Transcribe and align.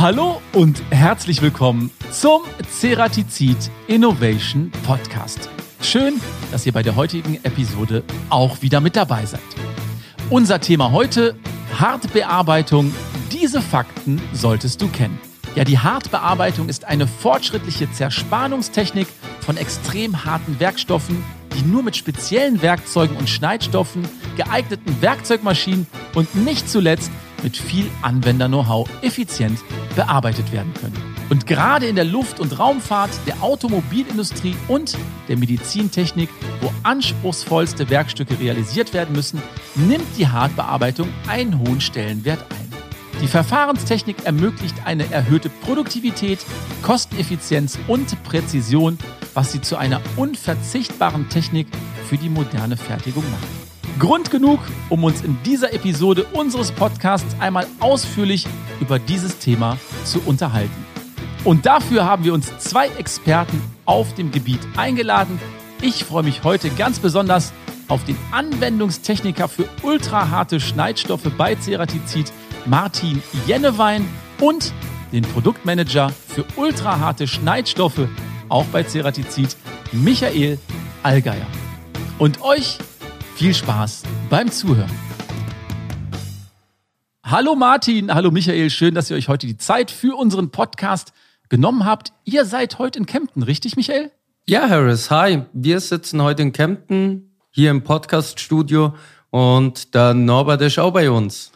Hallo 0.00 0.40
und 0.52 0.80
herzlich 0.90 1.42
willkommen 1.42 1.90
zum 2.12 2.42
Ceratizid 2.70 3.56
Innovation 3.88 4.70
Podcast. 4.86 5.50
Schön, 5.82 6.20
dass 6.52 6.64
ihr 6.66 6.72
bei 6.72 6.84
der 6.84 6.94
heutigen 6.94 7.34
Episode 7.42 8.04
auch 8.30 8.62
wieder 8.62 8.80
mit 8.80 8.94
dabei 8.94 9.26
seid. 9.26 9.40
Unser 10.30 10.60
Thema 10.60 10.92
heute, 10.92 11.34
Hartbearbeitung. 11.80 12.94
Diese 13.32 13.60
Fakten 13.60 14.22
solltest 14.32 14.80
du 14.82 14.86
kennen. 14.86 15.18
Ja, 15.56 15.64
die 15.64 15.80
Hartbearbeitung 15.80 16.68
ist 16.68 16.84
eine 16.84 17.08
fortschrittliche 17.08 17.90
Zerspannungstechnik 17.90 19.08
von 19.40 19.56
extrem 19.56 20.24
harten 20.24 20.60
Werkstoffen, 20.60 21.24
die 21.56 21.62
nur 21.62 21.82
mit 21.82 21.96
speziellen 21.96 22.62
Werkzeugen 22.62 23.16
und 23.16 23.28
Schneidstoffen, 23.28 24.06
geeigneten 24.36 25.02
Werkzeugmaschinen 25.02 25.88
und 26.14 26.36
nicht 26.36 26.70
zuletzt 26.70 27.10
mit 27.42 27.56
viel 27.56 27.90
Anwender-Know-how 28.02 28.88
effizient 29.02 29.58
bearbeitet 29.96 30.52
werden 30.52 30.72
können. 30.74 31.08
Und 31.30 31.46
gerade 31.46 31.86
in 31.86 31.96
der 31.96 32.04
Luft- 32.04 32.40
und 32.40 32.58
Raumfahrt, 32.58 33.10
der 33.26 33.42
Automobilindustrie 33.42 34.56
und 34.66 34.96
der 35.28 35.36
Medizintechnik, 35.36 36.30
wo 36.60 36.72
anspruchsvollste 36.84 37.90
Werkstücke 37.90 38.38
realisiert 38.40 38.94
werden 38.94 39.14
müssen, 39.14 39.42
nimmt 39.74 40.06
die 40.16 40.28
Hartbearbeitung 40.28 41.08
einen 41.26 41.58
hohen 41.58 41.80
Stellenwert 41.80 42.40
ein. 42.50 42.68
Die 43.20 43.26
Verfahrenstechnik 43.26 44.24
ermöglicht 44.24 44.76
eine 44.86 45.10
erhöhte 45.12 45.50
Produktivität, 45.50 46.38
Kosteneffizienz 46.82 47.78
und 47.88 48.22
Präzision, 48.22 48.96
was 49.34 49.52
sie 49.52 49.60
zu 49.60 49.76
einer 49.76 50.00
unverzichtbaren 50.16 51.28
Technik 51.28 51.66
für 52.08 52.16
die 52.16 52.28
moderne 52.28 52.76
Fertigung 52.76 53.24
macht. 53.30 53.57
Grund 53.98 54.30
genug, 54.30 54.60
um 54.88 55.04
uns 55.04 55.22
in 55.22 55.36
dieser 55.44 55.72
Episode 55.72 56.24
unseres 56.32 56.70
Podcasts 56.70 57.34
einmal 57.40 57.66
ausführlich 57.80 58.46
über 58.80 58.98
dieses 58.98 59.38
Thema 59.38 59.78
zu 60.04 60.20
unterhalten. 60.24 60.86
Und 61.44 61.66
dafür 61.66 62.04
haben 62.04 62.24
wir 62.24 62.34
uns 62.34 62.56
zwei 62.58 62.88
Experten 62.88 63.60
auf 63.84 64.14
dem 64.14 64.30
Gebiet 64.30 64.60
eingeladen. 64.76 65.40
Ich 65.80 66.04
freue 66.04 66.22
mich 66.22 66.44
heute 66.44 66.70
ganz 66.70 66.98
besonders 66.98 67.52
auf 67.88 68.04
den 68.04 68.16
Anwendungstechniker 68.32 69.48
für 69.48 69.68
ultraharte 69.82 70.60
Schneidstoffe 70.60 71.30
bei 71.36 71.54
Ceratizid, 71.56 72.32
Martin 72.66 73.22
Jennewein, 73.46 74.06
und 74.40 74.72
den 75.12 75.22
Produktmanager 75.22 76.10
für 76.10 76.44
ultraharte 76.56 77.26
Schneidstoffe, 77.26 78.06
auch 78.48 78.66
bei 78.66 78.84
Ceratizid, 78.84 79.56
Michael 79.90 80.58
Allgeier. 81.02 81.46
Und 82.18 82.42
euch 82.42 82.78
viel 83.38 83.54
Spaß 83.54 84.02
beim 84.28 84.50
Zuhören. 84.50 84.90
Hallo 87.24 87.54
Martin, 87.54 88.12
hallo 88.12 88.32
Michael, 88.32 88.68
schön, 88.68 88.96
dass 88.96 89.10
ihr 89.10 89.16
euch 89.16 89.28
heute 89.28 89.46
die 89.46 89.56
Zeit 89.56 89.92
für 89.92 90.16
unseren 90.16 90.50
Podcast 90.50 91.12
genommen 91.48 91.84
habt. 91.84 92.12
Ihr 92.24 92.44
seid 92.44 92.80
heute 92.80 92.98
in 92.98 93.06
Kempten, 93.06 93.44
richtig, 93.44 93.76
Michael? 93.76 94.10
Ja, 94.48 94.68
Harris, 94.68 95.12
hi. 95.12 95.44
Wir 95.52 95.78
sitzen 95.78 96.20
heute 96.20 96.42
in 96.42 96.52
Kempten, 96.52 97.36
hier 97.50 97.70
im 97.70 97.84
Podcast-Studio 97.84 98.96
und 99.30 99.94
der 99.94 100.14
Norbert 100.14 100.60
ist 100.62 100.80
auch 100.80 100.92
bei 100.92 101.08
uns. 101.08 101.52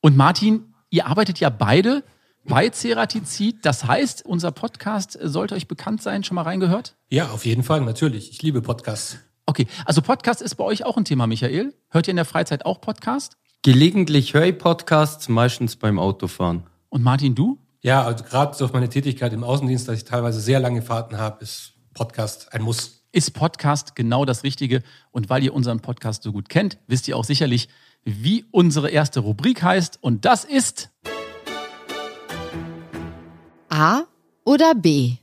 Und 0.00 0.16
Martin, 0.16 0.74
ihr 0.90 1.06
arbeitet 1.06 1.38
ja 1.38 1.50
beide 1.50 2.02
bei 2.42 2.68
Ceratizid. 2.68 3.64
Das 3.64 3.84
heißt, 3.84 4.26
unser 4.26 4.50
Podcast 4.50 5.16
sollte 5.22 5.54
euch 5.54 5.68
bekannt 5.68 6.02
sein, 6.02 6.24
schon 6.24 6.34
mal 6.34 6.42
reingehört? 6.42 6.96
Ja, 7.10 7.30
auf 7.30 7.46
jeden 7.46 7.62
Fall, 7.62 7.82
natürlich. 7.82 8.32
Ich 8.32 8.42
liebe 8.42 8.60
Podcasts. 8.60 9.18
Okay, 9.44 9.66
also 9.84 10.02
Podcast 10.02 10.40
ist 10.40 10.54
bei 10.54 10.64
euch 10.64 10.84
auch 10.84 10.96
ein 10.96 11.04
Thema, 11.04 11.26
Michael. 11.26 11.74
Hört 11.88 12.06
ihr 12.06 12.12
in 12.12 12.16
der 12.16 12.24
Freizeit 12.24 12.64
auch 12.64 12.80
Podcast? 12.80 13.36
Gelegentlich 13.62 14.34
höre 14.34 14.46
ich 14.46 14.58
Podcasts, 14.58 15.28
meistens 15.28 15.76
beim 15.76 15.98
Autofahren. 15.98 16.64
Und 16.88 17.02
Martin, 17.02 17.34
du? 17.34 17.58
Ja, 17.80 18.04
also 18.04 18.22
gerade 18.22 18.56
durch 18.56 18.72
meine 18.72 18.88
Tätigkeit 18.88 19.32
im 19.32 19.42
Außendienst, 19.42 19.88
dass 19.88 19.96
ich 19.96 20.04
teilweise 20.04 20.40
sehr 20.40 20.60
lange 20.60 20.80
Fahrten 20.80 21.18
habe, 21.18 21.42
ist 21.42 21.72
Podcast 21.92 22.52
ein 22.52 22.62
Muss. 22.62 23.04
Ist 23.10 23.32
Podcast 23.32 23.96
genau 23.96 24.24
das 24.24 24.44
Richtige? 24.44 24.82
Und 25.10 25.28
weil 25.28 25.42
ihr 25.42 25.54
unseren 25.54 25.80
Podcast 25.80 26.22
so 26.22 26.32
gut 26.32 26.48
kennt, 26.48 26.78
wisst 26.86 27.08
ihr 27.08 27.16
auch 27.16 27.24
sicherlich, 27.24 27.68
wie 28.04 28.44
unsere 28.52 28.90
erste 28.90 29.20
Rubrik 29.20 29.62
heißt. 29.62 29.98
Und 30.00 30.24
das 30.24 30.44
ist 30.44 30.90
A 33.68 34.02
oder 34.44 34.74
B? 34.74 35.16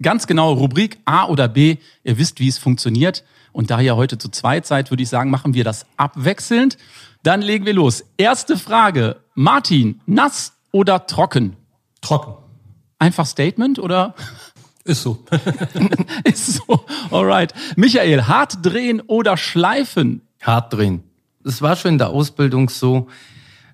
Ganz 0.00 0.26
genau, 0.26 0.52
Rubrik 0.52 0.98
A 1.04 1.26
oder 1.26 1.48
B. 1.48 1.76
Ihr 2.04 2.18
wisst, 2.18 2.38
wie 2.40 2.48
es 2.48 2.58
funktioniert. 2.58 3.24
Und 3.52 3.70
da 3.70 3.80
ihr 3.80 3.96
heute 3.96 4.18
zu 4.18 4.28
zweit 4.28 4.66
seid, 4.66 4.90
würde 4.90 5.02
ich 5.02 5.08
sagen, 5.08 5.30
machen 5.30 5.54
wir 5.54 5.64
das 5.64 5.86
abwechselnd. 5.96 6.78
Dann 7.24 7.42
legen 7.42 7.66
wir 7.66 7.74
los. 7.74 8.04
Erste 8.16 8.56
Frage. 8.56 9.16
Martin, 9.34 10.00
nass 10.06 10.52
oder 10.70 11.06
trocken? 11.06 11.56
Trocken. 12.00 12.34
Einfach 12.98 13.26
Statement 13.26 13.78
oder? 13.78 14.14
Ist 14.84 15.02
so. 15.02 15.24
Ist 16.24 16.46
so. 16.54 16.84
Alright. 17.10 17.52
Michael, 17.76 18.22
hart 18.22 18.64
drehen 18.64 19.00
oder 19.00 19.36
schleifen? 19.36 20.22
Hart 20.40 20.72
drehen. 20.72 21.02
Das 21.42 21.60
war 21.60 21.76
schon 21.76 21.92
in 21.92 21.98
der 21.98 22.10
Ausbildung 22.10 22.68
so. 22.68 23.08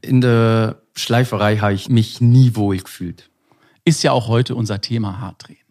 In 0.01 0.21
der 0.21 0.83
Schleiferei 0.95 1.59
habe 1.59 1.75
ich 1.75 1.89
mich 1.89 2.21
nie 2.21 2.57
wohl 2.57 2.79
gefühlt. 2.79 3.31
Ist 3.85 4.03
ja 4.03 4.13
auch 4.13 4.29
heute 4.29 4.55
unser 4.55 4.81
Thema 4.81 5.21
hart 5.21 5.47
drehen. 5.47 5.64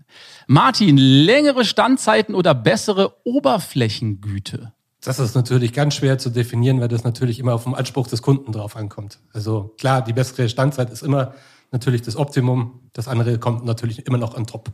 Martin, 0.47 0.97
längere 0.97 1.65
Standzeiten 1.65 2.35
oder 2.35 2.53
bessere 2.53 3.15
Oberflächengüte? 3.23 4.73
Das 5.01 5.19
ist 5.19 5.35
natürlich 5.35 5.73
ganz 5.73 5.95
schwer 5.95 6.17
zu 6.17 6.29
definieren, 6.29 6.79
weil 6.79 6.87
das 6.87 7.03
natürlich 7.03 7.39
immer 7.39 7.53
auf 7.53 7.65
den 7.65 7.75
Anspruch 7.75 8.07
des 8.07 8.21
Kunden 8.21 8.51
drauf 8.53 8.75
ankommt. 8.75 9.19
Also 9.33 9.73
klar, 9.77 10.01
die 10.01 10.13
bessere 10.13 10.47
Standzeit 10.47 10.89
ist 10.89 11.03
immer 11.03 11.33
natürlich 11.71 12.01
das 12.01 12.15
Optimum. 12.15 12.79
Das 12.93 13.07
andere 13.07 13.37
kommt 13.37 13.65
natürlich 13.65 14.05
immer 14.07 14.17
noch 14.17 14.35
an 14.35 14.47
top. 14.47 14.71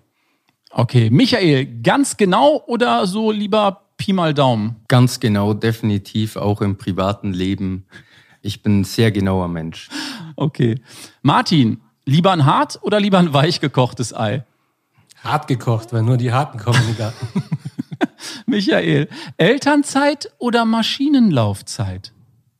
Okay, 0.71 1.09
Michael, 1.09 1.81
ganz 1.81 2.15
genau 2.15 2.63
oder 2.67 3.07
so 3.07 3.31
lieber 3.31 3.81
Pi 3.97 4.13
mal 4.13 4.35
Daumen? 4.35 4.75
Ganz 4.87 5.19
genau, 5.19 5.53
definitiv 5.53 6.35
auch 6.35 6.61
im 6.61 6.77
privaten 6.77 7.33
Leben. 7.33 7.85
Ich 8.41 8.61
bin 8.61 8.81
ein 8.81 8.83
sehr 8.83 9.11
genauer 9.11 9.47
Mensch. 9.47 9.89
Okay. 10.35 10.79
Martin, 11.23 11.81
lieber 12.05 12.31
ein 12.31 12.45
hart 12.45 12.79
oder 12.83 12.99
lieber 12.99 13.17
ein 13.17 13.33
weich 13.33 13.59
gekochtes 13.59 14.15
Ei? 14.15 14.43
Hart 15.23 15.47
gekocht, 15.47 15.93
weil 15.93 16.03
nur 16.03 16.17
die 16.17 16.31
Harten 16.31 16.59
kommen 16.59 16.79
in 16.81 16.87
den 16.87 16.97
Garten. 16.97 17.43
Michael, 18.45 19.09
Elternzeit 19.37 20.31
oder 20.37 20.65
Maschinenlaufzeit? 20.65 22.13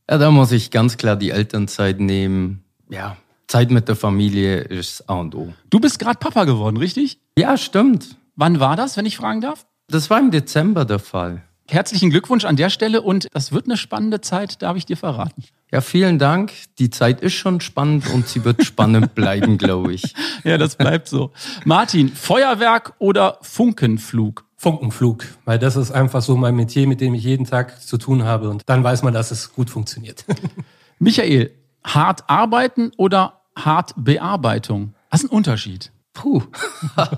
Ja, 0.09 0.17
da 0.17 0.31
muss 0.31 0.51
ich 0.51 0.71
ganz 0.71 0.97
klar 0.97 1.15
die 1.15 1.29
Elternzeit 1.29 1.99
nehmen. 1.99 2.63
Ja, 2.89 3.17
Zeit 3.47 3.71
mit 3.71 3.87
der 3.87 3.95
Familie 3.95 4.59
ist 4.59 5.09
A 5.09 5.15
und 5.15 5.35
O. 5.35 5.53
Du 5.69 5.79
bist 5.79 5.99
gerade 5.99 6.19
Papa 6.19 6.45
geworden, 6.45 6.77
richtig? 6.77 7.19
Ja, 7.37 7.57
stimmt. 7.57 8.15
Wann 8.35 8.59
war 8.59 8.75
das, 8.75 8.95
wenn 8.97 9.05
ich 9.05 9.17
fragen 9.17 9.41
darf? 9.41 9.65
Das 9.87 10.09
war 10.09 10.19
im 10.19 10.31
Dezember 10.31 10.85
der 10.85 10.99
Fall. 10.99 11.43
Herzlichen 11.67 12.09
Glückwunsch 12.09 12.45
an 12.45 12.55
der 12.55 12.69
Stelle 12.69 13.01
und 13.01 13.27
das 13.33 13.51
wird 13.51 13.65
eine 13.65 13.77
spannende 13.77 14.21
Zeit, 14.21 14.61
darf 14.61 14.77
ich 14.77 14.85
dir 14.85 14.97
verraten. 14.97 15.43
Ja, 15.71 15.81
vielen 15.81 16.17
Dank. 16.17 16.51
Die 16.79 16.89
Zeit 16.89 17.21
ist 17.21 17.33
schon 17.33 17.61
spannend 17.61 18.09
und 18.09 18.27
sie 18.27 18.43
wird 18.43 18.63
spannend 18.63 19.13
bleiben, 19.15 19.59
glaube 19.59 19.93
ich. 19.93 20.15
Ja, 20.43 20.57
das 20.57 20.75
bleibt 20.75 21.07
so. 21.07 21.31
Martin, 21.63 22.09
Feuerwerk 22.09 22.93
oder 22.97 23.37
Funkenflug? 23.41 24.45
Funkenflug, 24.55 25.25
weil 25.45 25.59
das 25.59 25.75
ist 25.75 25.91
einfach 25.91 26.21
so 26.21 26.35
mein 26.35 26.55
Metier, 26.55 26.87
mit 26.87 27.01
dem 27.01 27.13
ich 27.13 27.23
jeden 27.23 27.45
Tag 27.45 27.81
zu 27.81 27.97
tun 27.97 28.23
habe 28.23 28.49
und 28.49 28.63
dann 28.65 28.83
weiß 28.83 29.03
man, 29.03 29.13
dass 29.13 29.31
es 29.31 29.53
gut 29.53 29.69
funktioniert. 29.69 30.25
Michael, 30.99 31.51
hart 31.83 32.27
arbeiten 32.27 32.91
oder 32.97 33.41
hart 33.55 33.93
Bearbeitung? 33.95 34.95
Was 35.11 35.23
ist 35.23 35.31
ein 35.31 35.35
Unterschied? 35.35 35.91
Puh. 36.13 36.41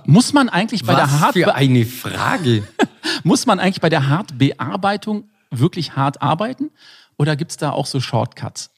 Muss 0.05 0.33
man 0.33 0.49
eigentlich 0.49 0.83
bei 0.83 0.93
Was 0.93 1.09
der 1.09 1.19
Hart 1.19 1.33
für 1.33 1.55
eine 1.55 1.85
Frage. 1.85 2.63
muss 3.23 3.47
man 3.47 3.59
eigentlich 3.59 3.81
bei 3.81 3.89
der 3.89 4.09
Hartbearbeitung 4.09 5.29
wirklich 5.49 5.95
hart 5.95 6.21
arbeiten 6.21 6.69
oder 7.21 7.35
gibt's 7.35 7.55
da 7.55 7.69
auch 7.69 7.85
so 7.85 7.99
Shortcuts? 7.99 8.71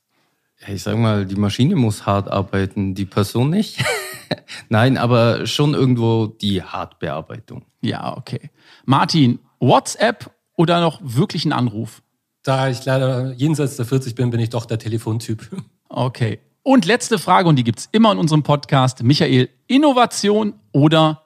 Ich 0.67 0.83
sag 0.83 0.97
mal, 0.97 1.25
die 1.25 1.37
Maschine 1.37 1.77
muss 1.77 2.05
hart 2.05 2.29
arbeiten, 2.29 2.93
die 2.93 3.05
Person 3.05 3.49
nicht. 3.49 3.81
Nein, 4.69 4.97
aber 4.97 5.47
schon 5.47 5.73
irgendwo 5.73 6.27
die 6.27 6.61
Hartbearbeitung. 6.61 7.63
Ja, 7.79 8.17
okay. 8.17 8.49
Martin, 8.83 9.39
WhatsApp 9.59 10.29
oder 10.57 10.81
noch 10.81 10.99
wirklich 11.01 11.45
ein 11.45 11.53
Anruf? 11.53 12.01
Da 12.43 12.67
ich 12.67 12.83
leider 12.83 13.31
jenseits 13.31 13.77
der 13.77 13.85
40 13.85 14.13
bin, 14.13 14.29
bin 14.29 14.41
ich 14.41 14.49
doch 14.49 14.65
der 14.65 14.77
Telefontyp. 14.77 15.49
Okay. 15.95 16.39
Und 16.63 16.85
letzte 16.85 17.19
Frage, 17.19 17.47
und 17.47 17.55
die 17.55 17.63
gibt's 17.63 17.87
immer 17.91 18.11
in 18.11 18.17
unserem 18.17 18.41
Podcast. 18.41 19.03
Michael, 19.03 19.49
Innovation 19.67 20.55
oder 20.71 21.21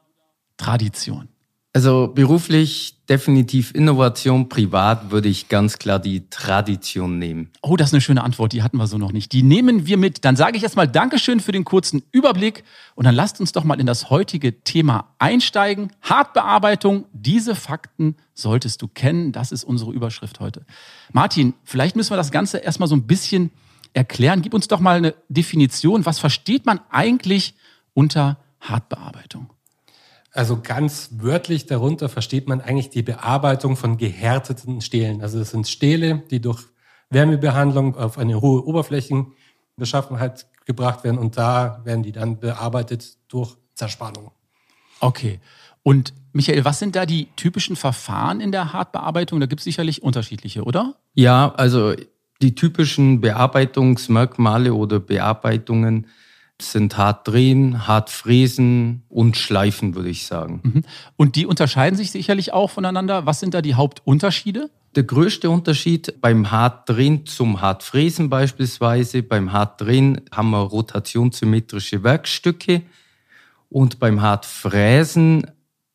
Tradition? 0.57 1.29
Also 1.77 2.07
beruflich 2.07 2.95
definitiv 3.07 3.71
Innovation, 3.75 4.49
privat 4.49 5.11
würde 5.11 5.29
ich 5.29 5.47
ganz 5.47 5.77
klar 5.77 5.99
die 5.99 6.27
Tradition 6.27 7.19
nehmen. 7.19 7.51
Oh, 7.61 7.75
das 7.75 7.89
ist 7.89 7.93
eine 7.93 8.01
schöne 8.01 8.23
Antwort, 8.23 8.53
die 8.53 8.63
hatten 8.63 8.77
wir 8.77 8.87
so 8.87 8.97
noch 8.97 9.11
nicht. 9.11 9.31
Die 9.31 9.43
nehmen 9.43 9.85
wir 9.85 9.97
mit. 9.97 10.25
Dann 10.25 10.35
sage 10.35 10.57
ich 10.57 10.63
erstmal 10.63 10.87
Dankeschön 10.87 11.39
für 11.39 11.51
den 11.51 11.65
kurzen 11.65 12.01
Überblick 12.11 12.63
und 12.95 13.05
dann 13.05 13.13
lasst 13.13 13.39
uns 13.39 13.51
doch 13.51 13.63
mal 13.63 13.79
in 13.79 13.85
das 13.85 14.09
heutige 14.09 14.63
Thema 14.63 15.13
einsteigen. 15.19 15.91
Hartbearbeitung, 16.01 17.05
diese 17.13 17.53
Fakten 17.53 18.15
solltest 18.33 18.81
du 18.81 18.87
kennen. 18.87 19.31
Das 19.31 19.51
ist 19.51 19.63
unsere 19.63 19.91
Überschrift 19.91 20.39
heute. 20.39 20.65
Martin, 21.13 21.53
vielleicht 21.63 21.95
müssen 21.95 22.09
wir 22.09 22.17
das 22.17 22.31
Ganze 22.31 22.57
erstmal 22.57 22.89
so 22.89 22.95
ein 22.95 23.05
bisschen 23.05 23.51
erklären. 23.93 24.41
Gib 24.41 24.55
uns 24.55 24.67
doch 24.67 24.79
mal 24.79 24.97
eine 24.97 25.13
Definition. 25.29 26.07
Was 26.07 26.17
versteht 26.17 26.65
man 26.65 26.79
eigentlich 26.89 27.53
unter 27.93 28.39
Hartbearbeitung? 28.61 29.51
Also 30.37 30.61
ganz 30.61 31.09
wörtlich 31.13 31.65
darunter 31.65 32.09
versteht 32.09 32.47
man 32.47 32.61
eigentlich 32.61 32.91
die 32.91 33.01
Bearbeitung 33.01 33.75
von 33.75 33.97
gehärteten 33.97 34.81
Stählen. 34.81 35.23
Also 35.23 35.39
es 35.39 35.49
sind 35.49 35.67
Stähle, 35.67 36.21
die 36.29 36.39
durch 36.39 36.63
Wärmebehandlung 37.09 37.95
auf 37.95 38.19
eine 38.19 38.39
hohe 38.39 38.63
Oberflächenbeschaffenheit 38.63 40.45
gebracht 40.65 41.03
werden 41.03 41.17
und 41.17 41.37
da 41.37 41.81
werden 41.85 42.03
die 42.03 42.11
dann 42.11 42.39
bearbeitet 42.39 43.17
durch 43.29 43.57
Zerspannung. 43.73 44.29
Okay. 44.99 45.39
Und 45.81 46.13
Michael, 46.33 46.65
was 46.65 46.77
sind 46.77 46.95
da 46.95 47.07
die 47.07 47.29
typischen 47.35 47.75
Verfahren 47.75 48.39
in 48.39 48.51
der 48.51 48.73
Hartbearbeitung? 48.73 49.39
Da 49.39 49.47
gibt 49.47 49.61
es 49.61 49.63
sicherlich 49.63 50.03
unterschiedliche, 50.03 50.65
oder? 50.65 50.97
Ja, 51.15 51.51
also 51.55 51.95
die 52.43 52.53
typischen 52.53 53.21
Bearbeitungsmerkmale 53.21 54.75
oder 54.75 54.99
Bearbeitungen 54.99 56.05
sind 56.61 56.97
hart 56.97 57.27
drehen, 57.27 57.87
hart 57.87 58.09
fräsen 58.09 59.03
und 59.09 59.37
schleifen, 59.37 59.95
würde 59.95 60.09
ich 60.09 60.25
sagen. 60.25 60.61
Mhm. 60.63 60.81
Und 61.15 61.35
die 61.35 61.45
unterscheiden 61.45 61.97
sich 61.97 62.11
sicherlich 62.11 62.53
auch 62.53 62.69
voneinander. 62.71 63.25
Was 63.25 63.39
sind 63.39 63.53
da 63.53 63.61
die 63.61 63.75
Hauptunterschiede? 63.75 64.69
Der 64.95 65.03
größte 65.03 65.49
Unterschied 65.49 66.19
beim 66.21 66.49
Hartdrehen 66.49 67.25
zum 67.27 67.61
Hartfräsen 67.61 68.29
beispielsweise, 68.29 69.21
beim 69.21 69.51
Hartdrehen 69.51 70.21
haben 70.31 70.49
wir 70.49 70.61
rotationssymmetrische 70.61 72.03
Werkstücke 72.03 72.81
und 73.69 73.99
beim 73.99 74.21
Hartfräsen, 74.21 75.45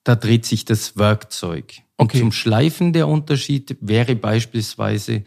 da 0.04 0.14
dreht 0.14 0.46
sich 0.46 0.64
das 0.64 0.96
Werkzeug. 0.96 1.74
Und 1.96 2.12
zum 2.12 2.32
Schleifen 2.32 2.92
der 2.92 3.08
Unterschied 3.08 3.76
wäre 3.80 4.14
beispielsweise, 4.14 5.24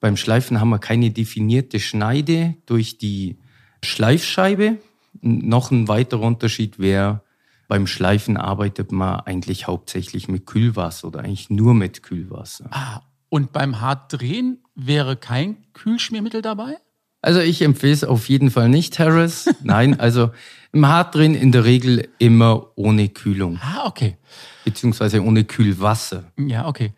beim 0.00 0.16
Schleifen 0.16 0.60
haben 0.60 0.70
wir 0.70 0.78
keine 0.78 1.10
definierte 1.10 1.80
Schneide 1.80 2.54
durch 2.66 2.98
die 2.98 3.38
Schleifscheibe. 3.82 4.78
Noch 5.20 5.70
ein 5.70 5.88
weiterer 5.88 6.22
Unterschied 6.22 6.78
wäre, 6.78 7.22
beim 7.68 7.86
Schleifen 7.86 8.36
arbeitet 8.36 8.92
man 8.92 9.20
eigentlich 9.20 9.66
hauptsächlich 9.66 10.28
mit 10.28 10.46
Kühlwasser 10.46 11.08
oder 11.08 11.20
eigentlich 11.20 11.50
nur 11.50 11.74
mit 11.74 12.02
Kühlwasser. 12.02 12.68
Ah, 12.70 13.00
und 13.28 13.52
beim 13.52 13.80
Hartdrehen 13.80 14.62
wäre 14.74 15.16
kein 15.16 15.56
Kühlschmiermittel 15.72 16.42
dabei? 16.42 16.76
Also 17.22 17.40
ich 17.40 17.62
empfehle 17.62 17.92
es 17.92 18.04
auf 18.04 18.28
jeden 18.28 18.50
Fall 18.50 18.68
nicht, 18.68 18.98
Harris. 19.00 19.52
Nein, 19.64 19.98
also 19.98 20.30
im 20.72 20.86
Hartdrehen 20.86 21.34
in 21.34 21.50
der 21.50 21.64
Regel 21.64 22.08
immer 22.18 22.70
ohne 22.76 23.08
Kühlung. 23.08 23.58
Ah, 23.60 23.86
okay. 23.86 24.16
Beziehungsweise 24.64 25.22
ohne 25.24 25.44
Kühlwasser. 25.44 26.30
Ja, 26.38 26.68
okay. 26.68 26.92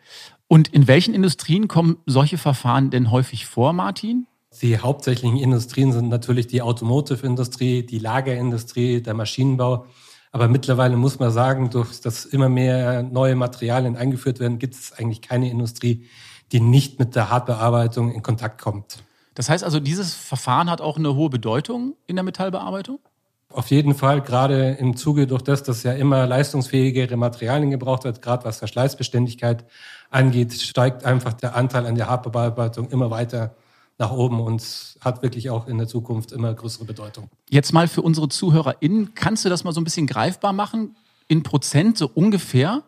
Und 0.47 0.69
in 0.69 0.87
welchen 0.87 1.15
Industrien 1.15 1.67
kommen 1.67 1.97
solche 2.05 2.37
Verfahren 2.37 2.91
denn 2.91 3.11
häufig 3.11 3.47
vor, 3.47 3.73
Martin? 3.73 4.27
Die 4.63 4.79
hauptsächlichen 4.79 5.39
Industrien 5.39 5.93
sind 5.93 6.09
natürlich 6.09 6.47
die 6.47 6.63
Automotive-Industrie, 6.63 7.85
die 7.85 7.99
Lagerindustrie, 7.99 9.03
der 9.03 9.15
Maschinenbau. 9.15 9.87
Aber 10.33 10.49
mittlerweile 10.49 10.97
muss 10.97 11.19
man 11.19 11.31
sagen, 11.31 11.71
durch 11.71 12.01
dass 12.01 12.25
immer 12.25 12.49
mehr 12.49 13.03
neue 13.03 13.35
Materialien 13.35 13.97
eingeführt 13.97 14.41
werden, 14.41 14.59
gibt 14.59 14.75
es 14.75 14.93
eigentlich 14.93 15.23
keine 15.23 15.51
Industrie, 15.51 16.07
die 16.53 16.61
nicht 16.61 16.99
mit 16.99 17.15
der 17.15 17.31
Hartbearbeitung 17.31 18.13
in 18.13 18.23
Kontakt 18.23 18.61
kommt. 18.61 19.03
Das 19.35 19.49
heißt 19.49 19.63
also, 19.65 19.81
dieses 19.81 20.15
Verfahren 20.15 20.71
hat 20.71 20.81
auch 20.81 20.97
eine 20.97 21.15
hohe 21.15 21.31
Bedeutung 21.31 21.95
in 22.07 22.17
der 22.17 22.25
Metallbearbeitung? 22.25 22.99
Auf 23.51 23.71
jeden 23.71 23.95
Fall, 23.95 24.21
gerade 24.21 24.73
im 24.73 24.97
Zuge 24.97 25.27
durch 25.27 25.43
das, 25.43 25.63
dass 25.63 25.83
ja 25.83 25.93
immer 25.93 26.27
leistungsfähigere 26.27 27.17
Materialien 27.17 27.71
gebraucht 27.71 28.05
wird, 28.05 28.21
gerade 28.21 28.45
was 28.45 28.59
Verschleißbeständigkeit 28.59 29.65
angeht, 30.11 30.53
steigt 30.53 31.05
einfach 31.05 31.33
der 31.33 31.55
Anteil 31.55 31.87
an 31.87 31.95
der 31.95 32.09
Hartbearbeitung 32.09 32.91
immer 32.91 33.11
weiter 33.11 33.55
nach 33.99 34.13
oben 34.13 34.41
und 34.41 34.97
hat 35.01 35.23
wirklich 35.23 35.51
auch 35.51 35.67
in 35.67 35.77
der 35.79 35.89
Zukunft 35.89 36.31
immer 36.33 36.55
größere 36.55 36.85
Bedeutung. 36.85 37.29
Jetzt 37.51 37.73
mal 37.73 37.89
für 37.89 38.03
unsere 38.03 38.29
ZuhörerInnen, 38.29 39.15
kannst 39.15 39.45
du 39.45 39.49
das 39.49 39.65
mal 39.65 39.73
so 39.73 39.81
ein 39.81 39.85
bisschen 39.85 40.07
greifbar 40.07 40.53
machen? 40.53 40.97
In 41.27 41.43
Prozent 41.43 41.99
so 41.99 42.09
ungefähr, 42.13 42.85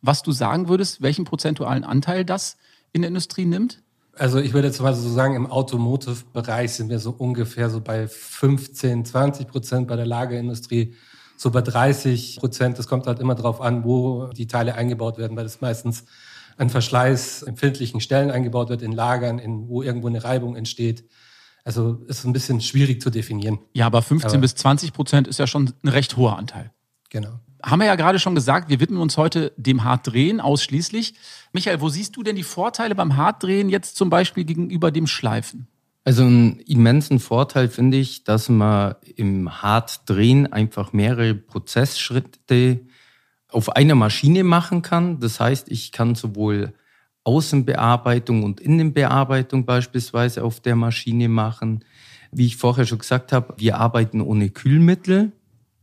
was 0.00 0.22
du 0.22 0.32
sagen 0.32 0.68
würdest, 0.68 1.02
welchen 1.02 1.24
prozentualen 1.24 1.84
Anteil 1.84 2.24
das 2.24 2.56
in 2.92 3.02
der 3.02 3.08
Industrie 3.08 3.44
nimmt? 3.44 3.82
Also 4.16 4.38
ich 4.38 4.54
würde 4.54 4.68
jetzt 4.68 4.80
mal 4.80 4.94
so 4.94 5.08
sagen, 5.10 5.34
im 5.34 5.50
Automotive-Bereich 5.50 6.72
sind 6.72 6.88
wir 6.88 6.98
so 6.98 7.10
ungefähr 7.10 7.68
so 7.68 7.80
bei 7.80 8.08
15, 8.08 9.04
20 9.04 9.48
Prozent 9.48 9.88
bei 9.88 9.96
der 9.96 10.06
Lagerindustrie, 10.06 10.94
so 11.36 11.50
bei 11.50 11.60
30 11.60 12.36
Prozent. 12.38 12.78
Das 12.78 12.86
kommt 12.86 13.06
halt 13.06 13.18
immer 13.18 13.34
darauf 13.34 13.60
an, 13.60 13.84
wo 13.84 14.28
die 14.28 14.46
Teile 14.46 14.76
eingebaut 14.76 15.18
werden, 15.18 15.36
weil 15.36 15.44
das 15.44 15.60
meistens 15.60 16.04
an 16.56 16.70
verschleißempfindlichen 16.70 18.00
Stellen 18.00 18.30
eingebaut 18.30 18.68
wird, 18.68 18.82
in 18.82 18.92
Lagern, 18.92 19.38
in, 19.38 19.68
wo 19.68 19.82
irgendwo 19.82 20.08
eine 20.08 20.22
Reibung 20.22 20.56
entsteht. 20.56 21.04
Also 21.64 22.04
ist 22.06 22.24
ein 22.24 22.32
bisschen 22.32 22.60
schwierig 22.60 23.00
zu 23.00 23.10
definieren. 23.10 23.58
Ja, 23.72 23.86
aber 23.86 24.02
15 24.02 24.32
aber, 24.32 24.40
bis 24.40 24.54
20 24.54 24.92
Prozent 24.92 25.28
ist 25.28 25.38
ja 25.38 25.46
schon 25.46 25.72
ein 25.82 25.88
recht 25.88 26.16
hoher 26.16 26.36
Anteil. 26.36 26.70
Genau. 27.10 27.40
Haben 27.62 27.80
wir 27.80 27.86
ja 27.86 27.94
gerade 27.94 28.18
schon 28.18 28.34
gesagt, 28.34 28.68
wir 28.68 28.80
widmen 28.80 29.00
uns 29.00 29.16
heute 29.16 29.52
dem 29.56 29.84
Hartdrehen 29.84 30.40
ausschließlich. 30.40 31.14
Michael, 31.52 31.80
wo 31.80 31.88
siehst 31.88 32.14
du 32.16 32.22
denn 32.22 32.36
die 32.36 32.42
Vorteile 32.42 32.94
beim 32.94 33.16
Hartdrehen 33.16 33.70
jetzt 33.70 33.96
zum 33.96 34.10
Beispiel 34.10 34.44
gegenüber 34.44 34.90
dem 34.90 35.06
Schleifen? 35.06 35.66
Also 36.04 36.24
einen 36.24 36.60
immensen 36.60 37.18
Vorteil 37.18 37.68
finde 37.68 37.96
ich, 37.96 38.24
dass 38.24 38.50
man 38.50 38.96
im 39.16 39.62
Hartdrehen 39.62 40.52
einfach 40.52 40.92
mehrere 40.92 41.34
Prozessschritte 41.34 42.80
auf 43.54 43.76
einer 43.76 43.94
Maschine 43.94 44.44
machen 44.44 44.82
kann. 44.82 45.20
Das 45.20 45.40
heißt, 45.40 45.70
ich 45.70 45.92
kann 45.92 46.14
sowohl 46.14 46.74
Außenbearbeitung 47.24 48.42
und 48.42 48.60
Innenbearbeitung 48.60 49.64
beispielsweise 49.64 50.44
auf 50.44 50.60
der 50.60 50.76
Maschine 50.76 51.28
machen. 51.28 51.84
Wie 52.32 52.46
ich 52.46 52.56
vorher 52.56 52.84
schon 52.84 52.98
gesagt 52.98 53.32
habe, 53.32 53.54
wir 53.56 53.78
arbeiten 53.78 54.20
ohne 54.20 54.50
Kühlmittel. 54.50 55.32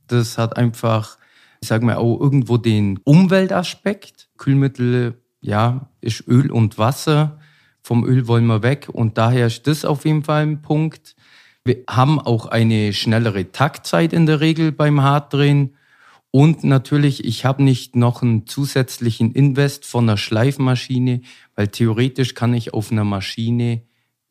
Das 0.07 0.37
hat 0.37 0.57
einfach, 0.57 1.17
ich 1.61 1.69
sage 1.69 1.85
mal, 1.85 1.95
auch 1.95 2.19
irgendwo 2.19 2.57
den 2.57 2.99
Umweltaspekt. 3.05 4.29
Kühlmittel, 4.37 5.21
ja, 5.39 5.89
ist 6.01 6.27
Öl 6.27 6.51
und 6.51 6.77
Wasser. 6.77 7.39
Vom 7.81 8.05
Öl 8.05 8.27
wollen 8.27 8.45
wir 8.45 8.61
weg 8.61 8.89
und 8.91 9.17
daher 9.17 9.47
ist 9.47 9.65
das 9.65 9.85
auf 9.85 10.05
jeden 10.05 10.23
Fall 10.23 10.43
ein 10.43 10.61
Punkt. 10.61 11.15
Wir 11.63 11.77
haben 11.89 12.19
auch 12.19 12.47
eine 12.47 12.91
schnellere 12.93 13.51
Taktzeit 13.51 14.13
in 14.13 14.25
der 14.25 14.39
Regel 14.39 14.71
beim 14.71 15.01
Hartdrehen. 15.01 15.75
Und 16.31 16.63
natürlich, 16.63 17.25
ich 17.25 17.43
habe 17.43 17.61
nicht 17.61 17.97
noch 17.97 18.21
einen 18.21 18.47
zusätzlichen 18.47 19.33
Invest 19.33 19.85
von 19.85 20.05
einer 20.05 20.17
Schleifmaschine, 20.17 21.21
weil 21.55 21.67
theoretisch 21.67 22.33
kann 22.33 22.53
ich 22.53 22.73
auf 22.73 22.91
einer 22.91 23.03
Maschine 23.03 23.81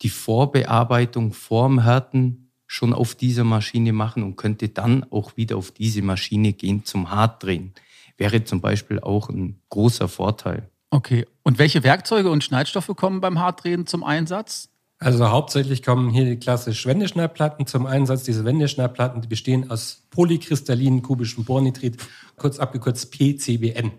die 0.00 0.08
Vorbearbeitung 0.08 1.34
vorm 1.34 1.82
Härten 1.82 2.50
schon 2.66 2.94
auf 2.94 3.14
dieser 3.14 3.44
Maschine 3.44 3.92
machen 3.92 4.22
und 4.22 4.36
könnte 4.36 4.70
dann 4.70 5.04
auch 5.10 5.36
wieder 5.36 5.58
auf 5.58 5.72
diese 5.72 6.00
Maschine 6.00 6.54
gehen 6.54 6.84
zum 6.84 7.10
Hartdrehen. 7.10 7.74
Wäre 8.16 8.44
zum 8.44 8.62
Beispiel 8.62 9.00
auch 9.00 9.28
ein 9.28 9.60
großer 9.68 10.08
Vorteil. 10.08 10.70
Okay. 10.90 11.26
Und 11.42 11.58
welche 11.58 11.82
Werkzeuge 11.82 12.30
und 12.30 12.44
Schneidstoffe 12.44 12.92
kommen 12.96 13.20
beim 13.20 13.38
Hartdrehen 13.38 13.86
zum 13.86 14.04
Einsatz? 14.04 14.69
Also 15.02 15.30
hauptsächlich 15.30 15.82
kommen 15.82 16.10
hier 16.10 16.26
die 16.26 16.36
klassischen 16.36 16.90
Wendeschneidplatten 16.90 17.66
zum 17.66 17.86
Einsatz. 17.86 18.24
Diese 18.24 18.44
Wendeschneidplatten, 18.44 19.22
die 19.22 19.28
bestehen 19.28 19.70
aus 19.70 20.02
polykristallinen 20.10 21.00
kubischen 21.00 21.46
Bornitrit, 21.46 21.96
kurz 22.36 22.58
abgekürzt 22.58 23.10
PCBN. 23.10 23.92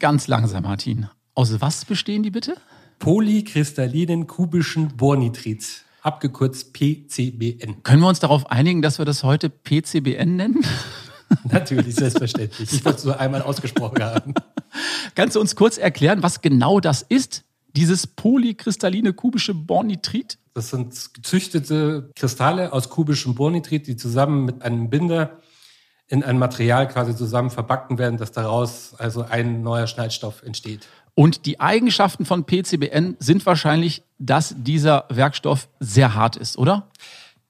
Ganz 0.00 0.26
langsam, 0.26 0.64
Martin. 0.64 1.08
Aus 1.34 1.60
was 1.60 1.84
bestehen 1.84 2.24
die 2.24 2.32
bitte? 2.32 2.56
Polykristallinen 2.98 4.26
kubischen 4.26 4.96
Bornitrit, 4.96 5.84
abgekürzt 6.02 6.72
PCBN. 6.72 7.84
Können 7.84 8.02
wir 8.02 8.08
uns 8.08 8.18
darauf 8.18 8.50
einigen, 8.50 8.82
dass 8.82 8.98
wir 8.98 9.04
das 9.04 9.22
heute 9.22 9.50
PCBN 9.50 10.34
nennen? 10.34 10.66
Natürlich, 11.44 11.94
selbstverständlich. 11.94 12.72
Ich 12.72 12.84
wollte 12.84 12.98
es 12.98 13.04
nur 13.04 13.20
einmal 13.20 13.42
ausgesprochen 13.42 14.02
haben. 14.02 14.34
Kannst 15.14 15.36
du 15.36 15.40
uns 15.40 15.54
kurz 15.54 15.78
erklären, 15.78 16.24
was 16.24 16.40
genau 16.40 16.80
das 16.80 17.02
ist? 17.02 17.44
Dieses 17.76 18.08
polykristalline 18.08 19.12
kubische 19.12 19.54
Bornitrit? 19.54 20.39
Das 20.54 20.70
sind 20.70 21.14
gezüchtete 21.14 22.10
Kristalle 22.16 22.72
aus 22.72 22.88
kubischem 22.88 23.34
Bornitrit, 23.34 23.86
die 23.86 23.96
zusammen 23.96 24.44
mit 24.44 24.62
einem 24.62 24.90
Binder 24.90 25.38
in 26.08 26.24
ein 26.24 26.38
Material 26.38 26.88
quasi 26.88 27.14
zusammen 27.14 27.50
verbacken 27.50 27.98
werden, 27.98 28.18
dass 28.18 28.32
daraus 28.32 28.94
also 28.98 29.22
ein 29.22 29.62
neuer 29.62 29.86
Schneidstoff 29.86 30.42
entsteht. 30.42 30.88
Und 31.14 31.46
die 31.46 31.60
Eigenschaften 31.60 32.24
von 32.24 32.44
PCBN 32.44 33.16
sind 33.20 33.46
wahrscheinlich, 33.46 34.02
dass 34.18 34.54
dieser 34.56 35.04
Werkstoff 35.08 35.68
sehr 35.78 36.14
hart 36.14 36.36
ist, 36.36 36.58
oder? 36.58 36.88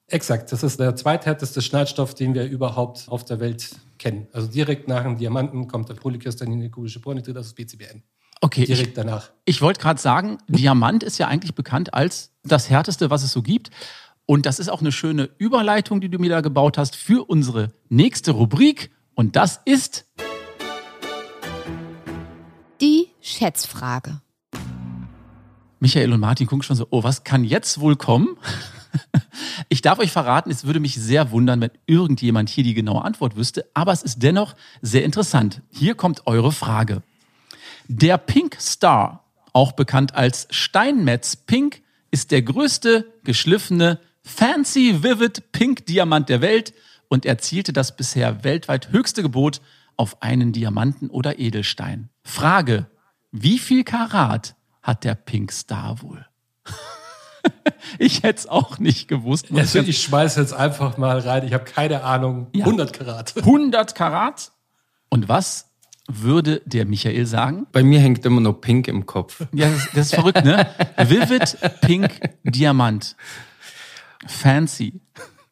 Exakt. 0.08 0.50
Das 0.52 0.62
ist 0.62 0.78
der 0.80 0.94
zweithärteste 0.96 1.62
Schneidstoff, 1.62 2.14
den 2.14 2.34
wir 2.34 2.44
überhaupt 2.44 3.06
auf 3.08 3.24
der 3.24 3.40
Welt 3.40 3.70
kennen. 3.98 4.26
Also 4.32 4.48
direkt 4.48 4.88
nach 4.88 5.04
dem 5.04 5.16
Diamanten 5.16 5.68
kommt 5.68 5.88
der 5.88 5.94
polykristalline 5.94 6.68
kubische 6.68 7.00
Bornitrit, 7.00 7.36
das 7.36 7.46
ist 7.46 7.54
PCBN. 7.54 8.02
Okay. 8.40 8.64
Direkt 8.64 8.88
ich, 8.88 8.94
danach. 8.94 9.30
Ich 9.44 9.60
wollte 9.60 9.80
gerade 9.80 10.00
sagen, 10.00 10.38
Diamant 10.48 11.02
ist 11.02 11.18
ja 11.18 11.28
eigentlich 11.28 11.54
bekannt 11.54 11.92
als 11.92 12.32
das 12.42 12.70
härteste, 12.70 13.10
was 13.10 13.22
es 13.22 13.32
so 13.32 13.42
gibt. 13.42 13.70
Und 14.24 14.46
das 14.46 14.58
ist 14.58 14.68
auch 14.68 14.80
eine 14.80 14.92
schöne 14.92 15.28
Überleitung, 15.38 16.00
die 16.00 16.08
du 16.08 16.18
mir 16.18 16.30
da 16.30 16.40
gebaut 16.40 16.78
hast 16.78 16.96
für 16.96 17.28
unsere 17.28 17.72
nächste 17.88 18.30
Rubrik. 18.30 18.90
Und 19.14 19.36
das 19.36 19.60
ist 19.64 20.06
die 22.80 23.08
Schätzfrage. 23.20 24.20
Michael 25.80 26.12
und 26.12 26.20
Martin 26.20 26.46
gucken 26.46 26.62
schon 26.62 26.76
so, 26.76 26.86
oh, 26.90 27.02
was 27.02 27.24
kann 27.24 27.44
jetzt 27.44 27.80
wohl 27.80 27.96
kommen? 27.96 28.36
Ich 29.68 29.82
darf 29.82 30.00
euch 30.00 30.10
verraten, 30.10 30.50
es 30.50 30.64
würde 30.64 30.80
mich 30.80 30.96
sehr 30.96 31.30
wundern, 31.30 31.60
wenn 31.60 31.70
irgendjemand 31.86 32.48
hier 32.48 32.64
die 32.64 32.74
genaue 32.74 33.04
Antwort 33.04 33.36
wüsste, 33.36 33.70
aber 33.72 33.92
es 33.92 34.02
ist 34.02 34.20
dennoch 34.20 34.56
sehr 34.82 35.04
interessant. 35.04 35.62
Hier 35.70 35.94
kommt 35.94 36.26
eure 36.26 36.50
Frage. 36.50 37.02
Der 37.92 38.18
Pink 38.18 38.56
Star, 38.60 39.24
auch 39.52 39.72
bekannt 39.72 40.14
als 40.14 40.46
Steinmetz 40.50 41.34
Pink, 41.34 41.82
ist 42.12 42.30
der 42.30 42.40
größte 42.40 43.12
geschliffene 43.24 43.98
Fancy 44.22 45.02
Vivid 45.02 45.50
Pink 45.50 45.86
Diamant 45.86 46.28
der 46.28 46.40
Welt 46.40 46.72
und 47.08 47.26
erzielte 47.26 47.72
das 47.72 47.96
bisher 47.96 48.44
weltweit 48.44 48.92
höchste 48.92 49.22
Gebot 49.22 49.60
auf 49.96 50.22
einen 50.22 50.52
Diamanten 50.52 51.10
oder 51.10 51.40
Edelstein. 51.40 52.10
Frage, 52.22 52.86
wie 53.32 53.58
viel 53.58 53.82
Karat 53.82 54.54
hat 54.82 55.02
der 55.02 55.16
Pink 55.16 55.50
Star 55.50 56.00
wohl? 56.00 56.24
ich 57.98 58.22
hätte 58.22 58.38
es 58.38 58.46
auch 58.46 58.78
nicht 58.78 59.08
gewusst. 59.08 59.46
Also 59.52 59.80
ich 59.80 60.00
schmeiße 60.00 60.40
jetzt 60.40 60.52
einfach 60.52 60.96
mal 60.96 61.18
rein. 61.18 61.44
Ich 61.44 61.54
habe 61.54 61.64
keine 61.64 62.04
Ahnung. 62.04 62.46
Ja. 62.54 62.66
100 62.66 62.92
Karat. 62.92 63.36
100 63.36 63.96
Karat. 63.96 64.52
Und 65.08 65.28
was 65.28 65.69
würde 66.10 66.62
der 66.64 66.86
Michael 66.86 67.26
sagen? 67.26 67.66
Bei 67.72 67.82
mir 67.82 68.00
hängt 68.00 68.24
immer 68.26 68.40
noch 68.40 68.54
Pink 68.54 68.88
im 68.88 69.06
Kopf. 69.06 69.40
Ja, 69.52 69.68
das, 69.70 69.88
das 69.94 70.06
ist 70.06 70.14
verrückt, 70.14 70.44
ne? 70.44 70.66
Vivid 70.96 71.56
Pink 71.80 72.10
Diamant. 72.44 73.16
Fancy. 74.26 75.00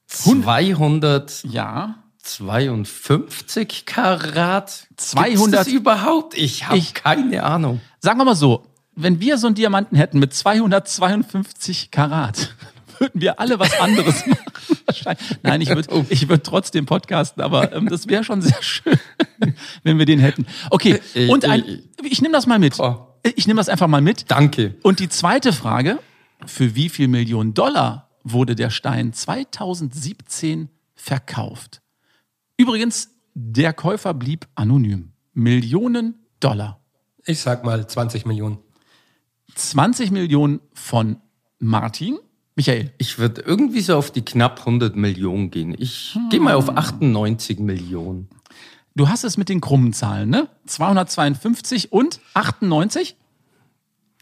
252 0.07 1.53
Ja. 1.53 1.97
Karat? 3.87 4.87
200 4.97 5.29
Gibt's 5.31 5.51
das 5.51 5.67
überhaupt? 5.69 6.37
Ich 6.37 6.67
habe 6.69 6.83
keine 6.95 7.43
Ahnung. 7.43 7.81
Sagen 8.01 8.19
wir 8.19 8.25
mal 8.25 8.35
so, 8.35 8.65
wenn 8.95 9.21
wir 9.21 9.39
so 9.39 9.47
einen 9.47 9.55
Diamanten 9.55 9.97
hätten 9.97 10.19
mit 10.19 10.35
252 10.35 11.91
Karat, 11.91 12.55
würden 12.99 13.21
wir 13.21 13.39
alle 13.41 13.59
was 13.59 13.79
anderes 13.81 14.27
machen. 14.27 14.39
Nein, 15.43 15.61
ich 15.61 15.69
würde 15.69 16.07
ich 16.09 16.29
würd 16.29 16.45
trotzdem 16.45 16.87
podcasten, 16.87 17.43
aber 17.43 17.73
ähm, 17.73 17.89
das 17.89 18.09
wäre 18.09 18.25
schon 18.25 18.43
sehr 18.43 18.63
schön, 18.63 18.99
wenn 19.83 19.99
wir 19.99 20.07
den 20.07 20.19
hätten. 20.19 20.47
Okay, 20.71 21.01
Äh, 21.15 21.29
und 21.29 21.45
ein, 21.45 21.65
äh, 21.65 21.79
ich 22.03 22.23
nehme 22.23 22.33
das 22.33 22.47
mal 22.47 22.59
mit. 22.59 22.79
Oh. 22.79 23.07
Ich 23.37 23.47
nehme 23.47 23.59
das 23.59 23.69
einfach 23.69 23.89
mal 23.89 24.01
mit. 24.01 24.31
Danke. 24.31 24.77
Und 24.83 25.01
die 25.01 25.09
zweite 25.09 25.53
Frage, 25.53 25.99
für 26.47 26.75
wie 26.75 26.89
viel 26.89 27.09
Millionen 27.09 27.55
Dollar 27.55 28.09
wurde 28.23 28.55
der 28.55 28.71
Stein 28.71 29.13
2017 29.13 30.69
verkauft? 30.95 31.81
Übrigens, 32.57 33.11
der 33.35 33.73
Käufer 33.73 34.15
blieb 34.15 34.47
anonym. 34.55 35.13
Millionen 35.33 36.27
Dollar. 36.41 36.81
Ich 37.25 37.41
sag 37.41 37.65
mal 37.65 37.87
20 37.87 38.27
Millionen. 38.27 38.59
20 39.55 40.11
Millionen 40.11 40.61
von 40.75 41.21
Martin. 41.59 42.19
Michael, 42.59 42.93
Ich 42.99 43.19
würde 43.21 43.41
irgendwie 43.43 43.81
so 43.81 43.97
auf 43.97 44.11
die 44.11 44.25
knapp 44.25 44.59
100 44.59 44.97
Millionen 44.97 45.53
gehen. 45.53 45.77
Ich 45.79 46.19
gehe 46.29 46.41
mal 46.41 46.57
auf 46.57 46.77
98 46.77 47.61
Millionen. 47.61 48.29
du 48.97 49.09
hast 49.09 49.23
es 49.23 49.37
mit 49.37 49.49
den 49.49 49.61
krummen 49.61 49.93
Zahlen, 49.93 50.29
ne? 50.29 50.49
252 50.67 51.93
und 51.93 52.19
98? 52.35 53.15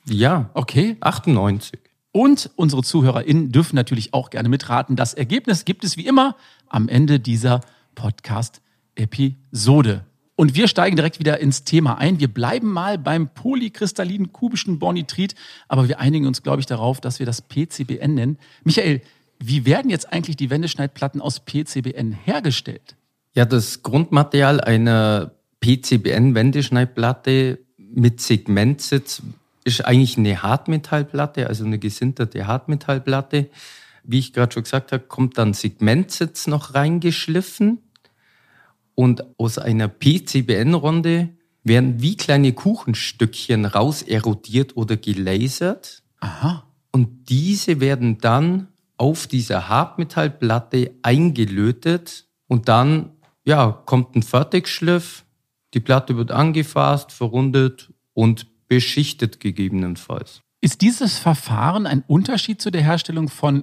Ja, 0.05 0.51
Okay. 0.53 0.99
98. 1.01 1.79
Und 2.13 2.51
unsere 2.57 2.83
ZuhörerInnen 2.83 3.53
dürfen 3.53 3.75
natürlich 3.75 4.13
auch 4.13 4.29
gerne 4.29 4.51
mitraten. 4.51 4.97
Das 4.97 5.15
Ergebnis 5.15 5.65
gibt 5.65 5.83
es 5.83 5.97
wie 5.97 6.07
immer 6.07 6.37
am 6.69 6.91
Ende 6.91 7.19
dieser 7.21 7.63
Podcast-Episode. 7.95 10.05
Und 10.37 10.55
wir 10.55 10.69
steigen 10.69 10.97
direkt 10.97 11.19
wieder 11.19 11.41
ins 11.41 11.65
Thema 11.65 11.97
ein. 11.97 12.21
Wir 12.21 12.29
bleiben 12.29 12.71
mal 12.71 12.99
beim 12.99 13.29
polykristallinen 13.29 14.33
kubischen 14.33 14.79
Bornitrit, 14.79 15.35
aber 15.67 15.89
wir 15.89 15.99
einigen 15.99 16.27
uns, 16.27 16.43
glaube 16.43 16.61
ich, 16.61 16.67
darauf, 16.67 17.01
dass 17.01 17.19
wir 17.19 17.27
das 17.27 17.41
PCBN 17.41 18.15
nennen. 18.15 18.39
Michael, 18.63 19.01
wie 19.39 19.65
werden 19.65 19.91
jetzt 19.91 20.13
eigentlich 20.13 20.37
die 20.37 20.51
Wendeschneidplatten 20.51 21.23
aus 21.23 21.41
PCBN 21.41 22.13
hergestellt? 22.13 22.97
Ja, 23.35 23.47
das 23.47 23.83
Grundmaterial 23.83 24.61
einer 24.61 25.33
PCBN-Wendeschneidplatte 25.61 27.59
mit 27.79 28.21
Segmentsitz 28.21 29.23
ist 29.65 29.85
eigentlich 29.85 30.17
eine 30.19 30.43
Hartmetallplatte, 30.43 31.47
also 31.49 31.65
eine 31.65 31.79
gesinterte 31.79 32.47
Hartmetallplatte. 32.47 33.49
Wie 34.05 34.19
ich 34.19 34.33
gerade 34.33 34.53
schon 34.53 34.63
gesagt 34.63 34.93
habe, 34.93 35.03
kommt 35.05 35.39
dann 35.39 35.55
Segmentsitz 35.55 36.47
noch 36.47 36.75
reingeschliffen. 36.75 37.79
Und 38.97 39.25
aus 39.39 39.59
einer 39.59 39.87
PCBN-Runde 39.87 41.29
werden 41.63 42.03
wie 42.03 42.17
kleine 42.17 42.53
Kuchenstückchen 42.53 43.65
raus 43.65 44.03
erodiert 44.03 44.77
oder 44.77 44.97
gelasert. 44.97 46.03
Aha. 46.19 46.65
Und 46.91 47.29
diese 47.29 47.79
werden 47.81 48.19
dann 48.19 48.69
auf 48.97 49.29
dieser 49.29 49.69
Hartmetallplatte 49.69 50.93
eingelötet 51.03 52.27
und 52.49 52.69
dann 52.69 53.11
ja, 53.45 53.71
kommt 53.71 54.17
ein 54.17 54.23
Fertigschliff, 54.23 55.25
die 55.75 55.81
Platte 55.81 56.17
wird 56.17 56.33
angefasst, 56.33 57.13
verrundet 57.13 57.93
und 58.13 58.47
beschichtet 58.69 59.41
gegebenenfalls. 59.41 60.41
Ist 60.61 60.81
dieses 60.81 61.19
Verfahren 61.19 61.87
ein 61.87 62.03
Unterschied 62.07 62.61
zu 62.61 62.71
der 62.71 62.83
Herstellung 62.83 63.29
von 63.29 63.63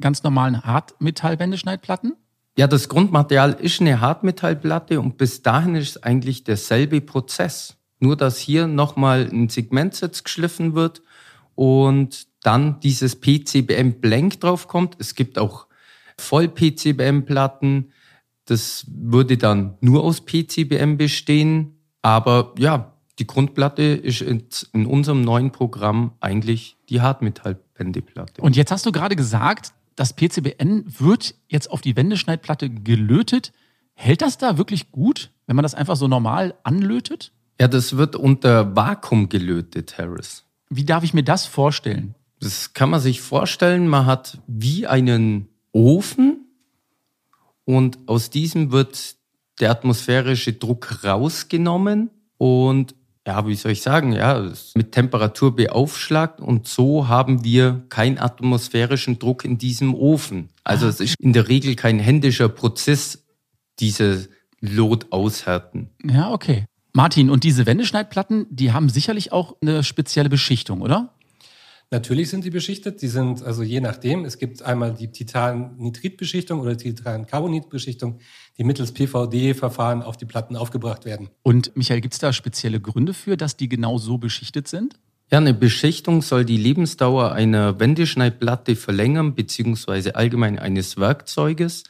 ganz 0.00 0.22
normalen 0.22 0.62
Hartmetallwendeschneidplatten? 0.62 2.14
Ja, 2.58 2.66
das 2.66 2.88
Grundmaterial 2.88 3.52
ist 3.52 3.80
eine 3.80 4.00
Hartmetallplatte 4.00 5.00
und 5.00 5.16
bis 5.16 5.42
dahin 5.42 5.76
ist 5.76 5.90
es 5.90 6.02
eigentlich 6.02 6.42
derselbe 6.42 7.00
Prozess. 7.00 7.76
Nur, 8.00 8.16
dass 8.16 8.36
hier 8.38 8.66
nochmal 8.66 9.28
ein 9.32 9.48
Segmentsitz 9.48 10.24
geschliffen 10.24 10.74
wird 10.74 11.00
und 11.54 12.26
dann 12.42 12.80
dieses 12.80 13.14
PCBM-Blank 13.20 14.40
draufkommt. 14.40 14.96
Es 14.98 15.14
gibt 15.14 15.38
auch 15.38 15.68
Voll-PCBM-Platten. 16.18 17.92
Das 18.46 18.86
würde 18.88 19.38
dann 19.38 19.78
nur 19.80 20.02
aus 20.02 20.22
PCBM 20.22 20.96
bestehen. 20.96 21.76
Aber 22.02 22.56
ja, 22.58 22.92
die 23.20 23.28
Grundplatte 23.28 23.84
ist 23.84 24.20
in, 24.20 24.84
unserem 24.84 25.22
neuen 25.22 25.52
Programm 25.52 26.14
eigentlich 26.18 26.76
die 26.88 27.02
Hartmetallwendeplatte. 27.02 28.42
Und 28.42 28.56
jetzt 28.56 28.72
hast 28.72 28.84
du 28.84 28.90
gerade 28.90 29.14
gesagt, 29.14 29.74
das 29.98 30.12
PCBN 30.12 30.84
wird 30.86 31.34
jetzt 31.48 31.70
auf 31.70 31.80
die 31.80 31.96
Wendeschneidplatte 31.96 32.70
gelötet. 32.70 33.52
Hält 33.94 34.22
das 34.22 34.38
da 34.38 34.56
wirklich 34.56 34.92
gut, 34.92 35.30
wenn 35.46 35.56
man 35.56 35.64
das 35.64 35.74
einfach 35.74 35.96
so 35.96 36.06
normal 36.06 36.54
anlötet? 36.62 37.32
Ja, 37.60 37.66
das 37.66 37.96
wird 37.96 38.14
unter 38.14 38.76
Vakuum 38.76 39.28
gelötet, 39.28 39.98
Harris. 39.98 40.44
Wie 40.70 40.84
darf 40.84 41.02
ich 41.02 41.14
mir 41.14 41.24
das 41.24 41.46
vorstellen? 41.46 42.14
Das 42.38 42.72
kann 42.74 42.90
man 42.90 43.00
sich 43.00 43.20
vorstellen, 43.20 43.88
man 43.88 44.06
hat 44.06 44.38
wie 44.46 44.86
einen 44.86 45.48
Ofen 45.72 46.46
und 47.64 47.98
aus 48.06 48.30
diesem 48.30 48.70
wird 48.70 49.16
der 49.58 49.72
atmosphärische 49.72 50.52
Druck 50.52 51.02
rausgenommen 51.02 52.10
und 52.36 52.94
ja, 53.28 53.46
wie 53.46 53.54
soll 53.56 53.72
ich 53.72 53.82
sagen, 53.82 54.12
ja, 54.12 54.38
es 54.38 54.68
ist 54.68 54.76
mit 54.76 54.92
Temperatur 54.92 55.54
beaufschlagt 55.54 56.40
und 56.40 56.66
so 56.66 57.08
haben 57.08 57.44
wir 57.44 57.84
keinen 57.90 58.16
atmosphärischen 58.16 59.18
Druck 59.18 59.44
in 59.44 59.58
diesem 59.58 59.94
Ofen. 59.94 60.48
Also 60.64 60.88
es 60.88 60.98
ist 60.98 61.20
in 61.20 61.34
der 61.34 61.46
Regel 61.46 61.76
kein 61.76 61.98
händischer 61.98 62.48
Prozess, 62.48 63.26
diese 63.80 64.30
Lot 64.60 65.12
aushärten. 65.12 65.90
Ja, 66.02 66.32
okay. 66.32 66.64
Martin, 66.94 67.28
und 67.28 67.44
diese 67.44 67.66
Wendeschneidplatten, 67.66 68.46
die 68.48 68.72
haben 68.72 68.88
sicherlich 68.88 69.30
auch 69.30 69.56
eine 69.60 69.84
spezielle 69.84 70.30
Beschichtung, 70.30 70.80
oder? 70.80 71.12
Natürlich 71.90 72.28
sind 72.28 72.44
die 72.44 72.50
beschichtet. 72.50 73.00
Die 73.00 73.08
sind 73.08 73.42
also 73.42 73.62
je 73.62 73.80
nachdem. 73.80 74.24
Es 74.26 74.38
gibt 74.38 74.62
einmal 74.62 74.92
die 74.92 75.10
Titannitritbeschichtung 75.10 76.60
oder 76.60 76.76
Titancarbonitbeschichtung, 76.76 78.18
die 78.58 78.64
mittels 78.64 78.92
PVD-Verfahren 78.92 80.02
auf 80.02 80.18
die 80.18 80.26
Platten 80.26 80.54
aufgebracht 80.54 81.06
werden. 81.06 81.30
Und 81.42 81.74
Michael, 81.76 82.02
gibt 82.02 82.14
es 82.14 82.20
da 82.20 82.32
spezielle 82.32 82.80
Gründe 82.80 83.14
für, 83.14 83.38
dass 83.38 83.56
die 83.56 83.70
genau 83.70 83.96
so 83.96 84.18
beschichtet 84.18 84.68
sind? 84.68 84.98
Ja, 85.30 85.38
eine 85.38 85.54
Beschichtung 85.54 86.22
soll 86.22 86.44
die 86.44 86.56
Lebensdauer 86.56 87.32
einer 87.32 87.78
Wendeschneidplatte 87.80 88.76
verlängern, 88.76 89.34
beziehungsweise 89.34 90.16
allgemein 90.16 90.58
eines 90.58 90.96
Werkzeuges. 90.96 91.84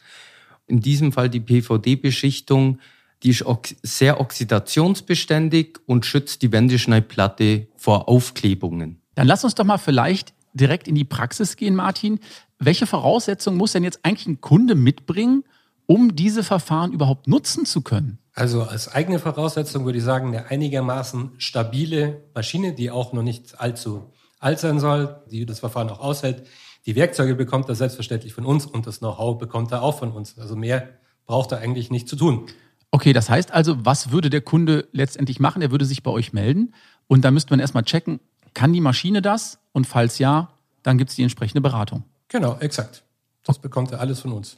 In 0.67 0.81
diesem 0.81 1.11
Fall 1.11 1.29
die 1.29 1.39
PVD-Beschichtung, 1.39 2.79
die 3.23 3.29
ist 3.29 3.45
ox 3.45 3.75
sehr 3.81 4.19
oxidationsbeständig 4.21 5.79
und 5.85 6.05
schützt 6.05 6.41
die 6.41 6.51
Wendeschneidplatte 6.51 7.67
vor 7.75 8.07
Aufklebungen. 8.07 9.01
Dann 9.19 9.27
lass 9.27 9.43
uns 9.43 9.53
doch 9.53 9.65
mal 9.65 9.77
vielleicht 9.77 10.33
direkt 10.53 10.87
in 10.87 10.95
die 10.95 11.03
Praxis 11.03 11.57
gehen, 11.57 11.75
Martin. 11.75 12.21
Welche 12.57 12.87
Voraussetzungen 12.87 13.57
muss 13.57 13.73
denn 13.73 13.83
jetzt 13.83 13.99
eigentlich 14.03 14.27
ein 14.27 14.39
Kunde 14.39 14.75
mitbringen, 14.75 15.43
um 15.87 16.15
diese 16.15 16.41
Verfahren 16.41 16.93
überhaupt 16.93 17.27
nutzen 17.27 17.65
zu 17.65 17.81
können? 17.81 18.19
Also 18.33 18.63
als 18.63 18.87
eigene 18.87 19.19
Voraussetzung 19.19 19.83
würde 19.83 19.97
ich 19.97 20.05
sagen, 20.05 20.29
eine 20.29 20.45
einigermaßen 20.45 21.31
stabile 21.37 22.23
Maschine, 22.33 22.71
die 22.71 22.91
auch 22.91 23.11
noch 23.11 23.21
nicht 23.21 23.59
allzu 23.59 24.13
alt 24.39 24.59
sein 24.59 24.79
soll, 24.79 25.21
die 25.29 25.45
das 25.45 25.59
Verfahren 25.59 25.89
auch 25.89 25.99
aushält. 25.99 26.47
Die 26.85 26.95
Werkzeuge 26.95 27.35
bekommt 27.35 27.67
er 27.67 27.75
selbstverständlich 27.75 28.33
von 28.33 28.45
uns 28.45 28.65
und 28.65 28.87
das 28.87 28.99
Know-how 28.99 29.37
bekommt 29.37 29.73
er 29.73 29.81
auch 29.81 29.99
von 29.99 30.13
uns. 30.13 30.39
Also 30.39 30.55
mehr 30.55 30.91
braucht 31.25 31.51
er 31.51 31.57
eigentlich 31.57 31.91
nicht 31.91 32.07
zu 32.07 32.15
tun. 32.15 32.45
Okay, 32.91 33.11
das 33.11 33.29
heißt 33.29 33.51
also, 33.51 33.85
was 33.85 34.11
würde 34.11 34.29
der 34.29 34.39
Kunde 34.39 34.87
letztendlich 34.93 35.41
machen? 35.41 35.61
Er 35.61 35.71
würde 35.71 35.83
sich 35.83 36.03
bei 36.03 36.11
euch 36.11 36.31
melden 36.31 36.73
und 37.07 37.25
dann 37.25 37.33
müsste 37.33 37.51
man 37.51 37.59
erstmal 37.59 37.83
checken, 37.83 38.21
kann 38.53 38.73
die 38.73 38.81
Maschine 38.81 39.21
das? 39.21 39.59
Und 39.71 39.85
falls 39.85 40.19
ja, 40.19 40.49
dann 40.83 40.97
gibt 40.97 41.11
es 41.11 41.15
die 41.15 41.23
entsprechende 41.23 41.61
Beratung. 41.61 42.03
Genau, 42.27 42.57
exakt. 42.59 43.03
Das 43.43 43.59
bekommt 43.59 43.91
er 43.91 43.99
alles 43.99 44.19
von 44.19 44.31
uns. 44.31 44.57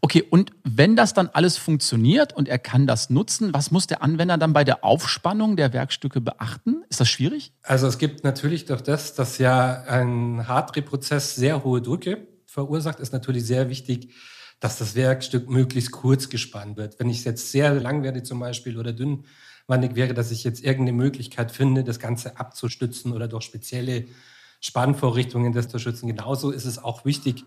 Okay, 0.00 0.24
und 0.28 0.50
wenn 0.64 0.96
das 0.96 1.14
dann 1.14 1.28
alles 1.32 1.56
funktioniert 1.56 2.32
und 2.32 2.48
er 2.48 2.58
kann 2.58 2.86
das 2.86 3.10
nutzen, 3.10 3.54
was 3.54 3.70
muss 3.70 3.86
der 3.86 4.02
Anwender 4.02 4.38
dann 4.38 4.52
bei 4.52 4.64
der 4.64 4.84
Aufspannung 4.84 5.56
der 5.56 5.72
Werkstücke 5.72 6.20
beachten? 6.20 6.82
Ist 6.88 7.00
das 7.00 7.08
schwierig? 7.08 7.52
Also 7.62 7.86
es 7.86 7.98
gibt 7.98 8.24
natürlich 8.24 8.64
durch 8.64 8.82
das, 8.82 9.14
dass 9.14 9.38
ja 9.38 9.82
ein 9.84 10.46
Harddrehprozess 10.48 11.36
sehr 11.36 11.64
hohe 11.64 11.80
Drücke 11.82 12.26
verursacht, 12.46 13.00
ist 13.00 13.12
natürlich 13.12 13.44
sehr 13.44 13.68
wichtig, 13.68 14.14
dass 14.60 14.78
das 14.78 14.94
Werkstück 14.94 15.48
möglichst 15.48 15.92
kurz 15.92 16.28
gespannt 16.28 16.76
wird. 16.76 16.98
Wenn 16.98 17.10
ich 17.10 17.24
jetzt 17.24 17.52
sehr 17.52 17.74
lang 17.74 18.02
werde 18.02 18.22
zum 18.22 18.40
Beispiel 18.40 18.78
oder 18.78 18.92
dünnwandig 19.68 19.96
wäre, 19.96 20.14
dass 20.14 20.30
ich 20.30 20.44
jetzt 20.44 20.64
irgendeine 20.64 20.96
Möglichkeit 20.96 21.50
finde, 21.50 21.84
das 21.84 21.98
Ganze 21.98 22.38
abzustützen 22.38 23.12
oder 23.12 23.28
durch 23.28 23.44
spezielle 23.44 24.06
Spannvorrichtungen 24.60 25.52
das 25.52 25.68
zu 25.68 25.78
schützen. 25.78 26.08
Genauso 26.08 26.50
ist 26.50 26.64
es 26.64 26.82
auch 26.82 27.04
wichtig, 27.04 27.44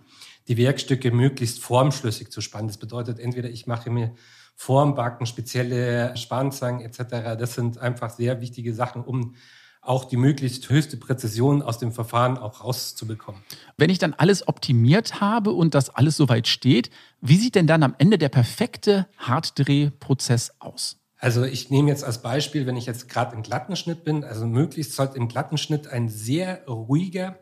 die 0.48 0.58
Werkstücke 0.58 1.12
möglichst 1.12 1.60
formschlüssig 1.60 2.32
zu 2.32 2.42
spannen. 2.42 2.68
Das 2.68 2.78
bedeutet, 2.78 3.20
entweder 3.20 3.50
ich 3.50 3.68
mache 3.68 3.90
mir 3.90 4.14
Formbacken, 4.56 5.26
spezielle 5.26 6.16
Spannzangen 6.16 6.82
etc. 6.82 7.38
Das 7.40 7.56
sind 7.56 7.80
einfach 7.80 8.12
sehr 8.12 8.40
wichtige 8.40 8.74
Sachen, 8.74 9.04
um 9.04 9.36
auch 9.82 10.06
die 10.06 10.18
möglichst 10.18 10.70
höchste 10.70 10.96
Präzision 10.98 11.64
aus 11.64 11.80
dem 11.80 11.92
Verfahren 11.92 12.38
auch 12.38 12.64
rauszubekommen. 12.64 13.42
Wenn 13.78 13.90
ich 13.90 13.98
dann 13.98 14.14
alles 14.14 14.48
optimiert 14.48 15.20
habe 15.22 15.52
und 15.52 15.74
das 15.74 15.90
alles 15.90 16.18
soweit 16.18 16.48
steht, 16.48 16.92
wie 17.20 17.38
sieht 17.38 17.56
denn 17.56 17.66
dann 17.66 17.82
am 17.82 17.96
Ende 17.98 18.20
der 18.20 18.30
perfekte 18.30 19.08
Hartdrehprozess 19.18 20.54
aus? 20.60 21.01
Also 21.22 21.44
ich 21.44 21.70
nehme 21.70 21.90
jetzt 21.90 22.04
als 22.04 22.24
Beispiel, 22.24 22.66
wenn 22.66 22.76
ich 22.76 22.88
jetzt 22.88 23.08
gerade 23.08 23.36
im 23.36 23.44
glatten 23.44 23.76
Schnitt 23.76 24.04
bin, 24.04 24.24
also 24.24 24.48
möglichst 24.48 24.96
sollte 24.96 25.18
im 25.18 25.28
glatten 25.28 25.60
Schnitt 25.60 25.88
ein 25.88 26.10
sehr 26.10 26.66
ruhiger, 26.68 27.38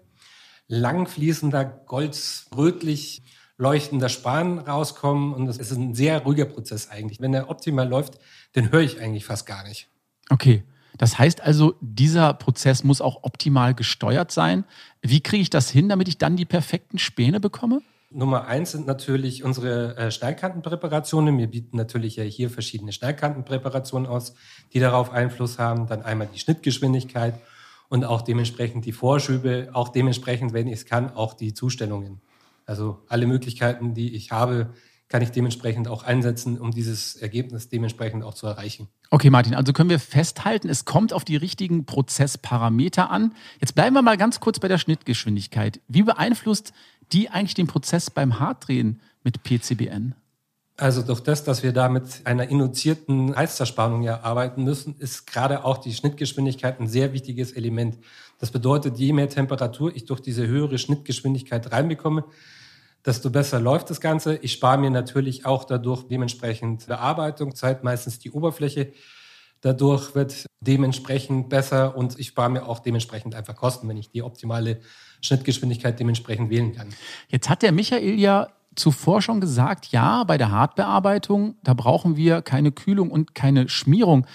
langfließender, 0.67 1.63
goldsrötlich 1.63 3.24
leuchtender 3.57 4.09
Span 4.09 4.59
rauskommen 4.59 5.33
und 5.33 5.45
das 5.45 5.57
ist 5.57 5.71
ein 5.71 5.95
sehr 5.95 6.24
ruhiger 6.24 6.43
Prozess 6.43 6.89
eigentlich. 6.89 7.21
Wenn 7.21 7.31
der 7.31 7.50
optimal 7.50 7.88
läuft, 7.88 8.19
den 8.53 8.69
höre 8.69 8.81
ich 8.81 9.00
eigentlich 9.00 9.24
fast 9.24 9.45
gar 9.45 9.63
nicht. 9.65 9.88
Okay. 10.29 10.63
Das 10.98 11.17
heißt 11.17 11.39
also, 11.39 11.75
dieser 11.79 12.33
Prozess 12.33 12.83
muss 12.83 13.00
auch 13.00 13.24
optimal 13.24 13.74
gesteuert 13.74 14.31
sein. 14.31 14.65
Wie 15.01 15.21
kriege 15.21 15.41
ich 15.41 15.50
das 15.50 15.69
hin, 15.69 15.88
damit 15.88 16.09
ich 16.09 16.17
dann 16.17 16.36
die 16.36 16.45
perfekten 16.45 17.00
Späne 17.00 17.39
bekomme? 17.39 17.81
Nummer 18.12 18.48
eins 18.48 18.72
sind 18.72 18.88
natürlich 18.88 19.44
unsere 19.44 19.96
äh, 19.96 20.12
Steilkantenpräparationen. 20.12 21.38
Wir 21.38 21.48
bieten 21.48 21.78
natürlich 21.78 22.16
ja 22.16 22.24
hier 22.24 22.50
verschiedene 22.50 22.92
Steilkantenpräparationen 22.92 24.08
aus, 24.08 24.34
die 24.74 24.80
darauf 24.80 25.12
Einfluss 25.12 25.60
haben. 25.60 25.86
Dann 25.86 26.01
einmal 26.01 26.28
die 26.34 26.39
Schnittgeschwindigkeit 26.39 27.36
und 27.88 28.06
auch 28.06 28.24
dementsprechend 28.24 28.86
die 28.86 28.94
Vorschübe, 28.94 29.70
auch 29.74 29.89
dementsprechend, 29.89 30.54
wenn 30.54 30.68
ich 30.68 30.74
es 30.74 30.86
kann, 30.86 31.13
auch 31.13 31.36
die 31.36 31.54
Zustellungen. 31.54 32.20
Also 32.66 33.00
alle 33.08 33.28
Möglichkeiten, 33.28 33.94
die 33.94 34.16
ich 34.16 34.32
habe, 34.32 34.74
kann 35.10 35.24
ich 35.24 35.32
dementsprechend 35.32 35.88
auch 35.88 36.04
einsetzen, 36.04 36.60
um 36.60 36.72
dieses 36.72 37.16
Ergebnis 37.16 37.68
dementsprechend 37.68 38.24
auch 38.24 38.36
zu 38.36 38.46
erreichen. 38.46 38.88
Okay, 39.10 39.32
Martin, 39.32 39.56
also 39.56 39.74
können 39.74 39.89
wir 39.89 40.00
festhalten, 40.00 40.70
es 40.70 40.86
kommt 40.86 41.13
auf 41.13 41.25
die 41.25 41.36
richtigen 41.36 41.86
Prozessparameter 41.86 43.10
an. 43.10 43.34
Jetzt 43.60 43.74
bleiben 43.74 43.96
wir 43.96 44.04
mal 44.04 44.18
ganz 44.18 44.39
kurz 44.39 44.60
bei 44.60 44.68
der 44.68 44.78
Schnittgeschwindigkeit. 44.78 45.82
Wie 45.88 46.04
beeinflusst 46.04 46.74
die 47.12 47.30
eigentlich 47.30 47.56
den 47.56 47.66
Prozess 47.66 48.12
beim 48.12 48.39
Harddrehen 48.39 49.01
mit 49.24 49.42
PCBN? 49.44 50.13
Also 50.78 51.01
durch 51.01 51.20
das, 51.20 51.44
dass 51.44 51.63
wir 51.63 51.74
da 51.74 51.89
mit 51.89 52.22
einer 52.24 52.48
induzierten 52.48 53.36
Heißzerspannung 53.36 54.04
ja 54.04 54.22
arbeiten 54.22 54.63
müssen, 54.63 54.96
ist 54.98 55.28
gerade 55.28 55.66
auch 55.66 55.80
die 55.80 55.94
Schnittgeschwindigkeit 55.94 56.80
ein 56.80 56.88
sehr 56.88 57.12
wichtiges 57.12 57.51
Element. 57.51 57.98
Das 58.39 58.51
bedeutet, 58.51 58.98
je 58.98 59.12
mehr 59.12 59.28
Temperatur 59.28 59.93
ich 59.93 60.06
durch 60.06 60.22
diese 60.22 60.48
höhere 60.48 60.78
Schnittgeschwindigkeit 60.78 61.72
reinbekomme, 61.72 62.24
desto 63.05 63.29
besser 63.29 63.59
läuft 63.59 63.89
das 63.89 64.01
Ganze. 64.01 64.38
Ich 64.38 64.53
spare 64.53 64.77
mir 64.77 64.89
natürlich 64.89 65.45
auch 65.45 65.63
dadurch 65.63 66.03
dementsprechend 66.03 66.88
Bearbeitungszeit, 66.88 67.83
meistens 67.83 68.19
die 68.19 68.31
Oberfläche. 68.31 68.93
Dadurch 69.62 70.15
wird 70.15 70.45
dementsprechend 70.62 71.49
besser 71.49 71.97
und 71.97 72.17
ich 72.17 72.27
spare 72.27 72.49
mir 72.49 72.65
auch 72.65 72.79
dementsprechend 72.79 73.35
einfach 73.35 73.55
Kosten, 73.55 73.88
wenn 73.89 73.97
ich 73.97 74.09
die 74.12 74.23
optimale 74.23 74.79
Schnittgeschwindigkeit 75.21 75.99
dementsprechend 75.99 76.49
wählen 76.49 76.73
kann. 76.73 76.89
Jetzt 77.27 77.49
hat 77.49 77.62
der 77.62 77.71
Michael 77.71 78.19
ja 78.19 78.47
zuvor 78.75 79.21
schon 79.21 79.41
gesagt, 79.41 79.88
ja, 79.88 80.23
bei 80.23 80.38
der 80.38 80.51
Hartbearbeitung, 80.51 81.55
da 81.63 81.73
brauchen 81.73 82.15
wir 82.15 82.41
keine 82.41 82.71
Kühlung 82.71 83.12
und 83.12 83.35
keine 83.35 83.67
Schmierung. 83.67 84.25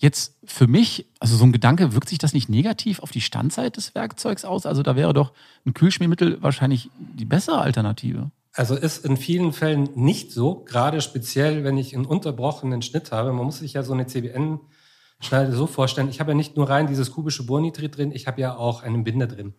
Jetzt 0.00 0.34
für 0.44 0.66
mich, 0.66 1.06
also 1.18 1.36
so 1.36 1.44
ein 1.44 1.52
Gedanke, 1.52 1.92
wirkt 1.92 2.08
sich 2.08 2.16
das 2.16 2.32
nicht 2.32 2.48
negativ 2.48 3.00
auf 3.00 3.10
die 3.10 3.20
Standzeit 3.20 3.76
des 3.76 3.94
Werkzeugs 3.94 4.46
aus? 4.46 4.64
Also 4.64 4.82
da 4.82 4.96
wäre 4.96 5.12
doch 5.12 5.32
ein 5.66 5.74
Kühlschmiermittel 5.74 6.42
wahrscheinlich 6.42 6.88
die 6.98 7.26
bessere 7.26 7.58
Alternative. 7.58 8.30
Also 8.54 8.76
ist 8.76 9.04
in 9.04 9.18
vielen 9.18 9.52
Fällen 9.52 9.90
nicht 9.96 10.32
so, 10.32 10.64
gerade 10.64 11.02
speziell, 11.02 11.64
wenn 11.64 11.76
ich 11.76 11.94
einen 11.94 12.06
unterbrochenen 12.06 12.80
Schnitt 12.80 13.12
habe. 13.12 13.34
Man 13.34 13.44
muss 13.44 13.58
sich 13.58 13.74
ja 13.74 13.82
so 13.82 13.92
eine 13.92 14.06
CBN-Schneide 14.06 15.52
so 15.52 15.66
vorstellen. 15.66 16.08
Ich 16.08 16.18
habe 16.18 16.30
ja 16.30 16.36
nicht 16.36 16.56
nur 16.56 16.70
rein 16.70 16.86
dieses 16.86 17.12
kubische 17.12 17.44
Bohrnitrit 17.44 17.98
drin, 17.98 18.10
ich 18.10 18.26
habe 18.26 18.40
ja 18.40 18.56
auch 18.56 18.82
einen 18.82 19.04
Binder 19.04 19.26
drin. 19.26 19.52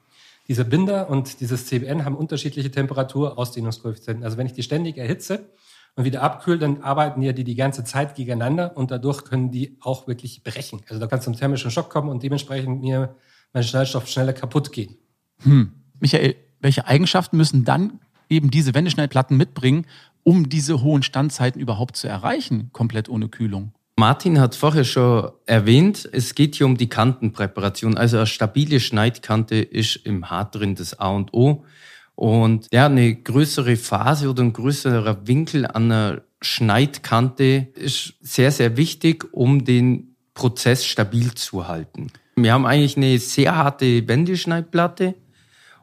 Dieser 0.48 0.64
Binder 0.64 1.08
und 1.08 1.40
dieses 1.40 1.68
CBN 1.68 2.04
haben 2.04 2.16
unterschiedliche 2.16 2.72
Temperaturausdehnungskoeffizienten. 2.72 4.24
Also 4.24 4.38
wenn 4.38 4.48
ich 4.48 4.54
die 4.54 4.64
ständig 4.64 4.98
erhitze 4.98 5.52
und 5.96 6.06
wieder 6.06 6.22
abkühle, 6.22 6.60
dann 6.60 6.82
arbeiten 6.82 7.22
ja 7.22 7.34
die 7.34 7.44
die 7.44 7.56
ganze 7.56 7.84
Zeit 7.84 8.16
gegeneinander 8.16 8.76
und 8.78 8.92
dadurch 8.92 9.26
können 9.26 9.52
die 9.52 9.78
auch 9.82 10.08
wirklich 10.08 10.44
brechen. 10.44 10.82
Also 10.90 11.00
da 11.00 11.08
kann 11.08 11.20
es 11.20 11.26
zum 11.26 11.36
thermischen 11.36 11.72
Schock 11.72 11.90
kommen 11.90 12.10
und 12.10 12.24
dementsprechend 12.24 12.82
mir 12.82 13.16
mein 13.54 13.64
Schneidstoff 13.64 14.08
schneller 14.08 14.34
kaputt 14.34 14.72
gehen. 14.72 14.98
Hm. 15.40 15.74
Michael, 16.00 16.36
welche 16.60 16.88
Eigenschaften 16.88 17.38
müssen 17.38 17.66
dann 17.66 18.00
eben 18.30 18.50
diese 18.50 18.74
Wendeschneidplatten 18.74 19.36
mitbringen, 19.36 19.86
um 20.24 20.50
diese 20.50 20.82
hohen 20.82 21.04
Standzeiten 21.04 21.60
überhaupt 21.60 21.98
zu 21.98 22.08
erreichen, 22.08 22.70
komplett 22.72 23.10
ohne 23.10 23.28
Kühlung? 23.28 23.74
Martin 23.98 24.40
hat 24.40 24.56
vorher 24.56 24.84
schon 24.84 25.32
erwähnt, 25.46 26.10
es 26.12 26.34
geht 26.34 26.56
hier 26.56 26.66
um 26.66 26.78
die 26.78 26.90
Kantenpräparation. 26.90 27.98
Also 27.98 28.18
eine 28.18 28.26
stabile 28.26 28.80
Schneidkante 28.80 29.56
ist 29.56 29.98
im 29.98 30.30
Hart 30.30 30.56
drin 30.56 30.76
das 30.76 31.00
A 31.00 31.10
und 31.10 31.34
O. 31.34 31.66
Und 32.16 32.68
ja, 32.72 32.86
eine 32.86 33.16
größere 33.16 33.76
Phase 33.78 34.30
oder 34.30 34.44
ein 34.44 34.54
größerer 34.54 35.28
Winkel 35.28 35.66
an 35.66 35.92
einer 35.92 36.22
Schneidkante 36.42 37.68
ist 37.76 38.16
sehr, 38.20 38.52
sehr 38.52 38.78
wichtig, 38.78 39.34
um 39.34 39.64
den 39.66 40.16
Prozess 40.34 40.86
stabil 40.86 41.34
zu 41.34 41.68
halten. 41.68 42.12
Wir 42.36 42.54
haben 42.54 42.66
eigentlich 42.66 42.98
eine 42.98 43.20
sehr 43.20 43.56
harte 43.56 44.08
Wendeschneidplatte 44.08 45.16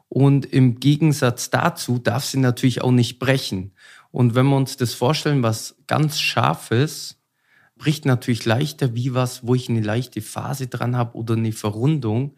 und 0.09 0.45
im 0.45 0.79
Gegensatz 0.79 1.49
dazu 1.49 1.99
darf 1.99 2.25
sie 2.25 2.39
natürlich 2.39 2.81
auch 2.81 2.91
nicht 2.91 3.19
brechen. 3.19 3.73
Und 4.11 4.33
wenn 4.33 4.47
wir 4.47 4.57
uns 4.57 4.75
das 4.75 4.93
vorstellen, 4.93 5.43
was 5.43 5.77
ganz 5.85 6.19
scharfes, 6.19 7.21
bricht 7.77 8.05
natürlich 8.05 8.45
leichter 8.45 8.95
wie 8.95 9.13
was, 9.13 9.45
wo 9.45 9.55
ich 9.55 9.69
eine 9.69 9.81
leichte 9.81 10.21
Phase 10.21 10.67
dran 10.67 10.97
habe 10.97 11.15
oder 11.15 11.35
eine 11.35 11.51
Verrundung. 11.51 12.35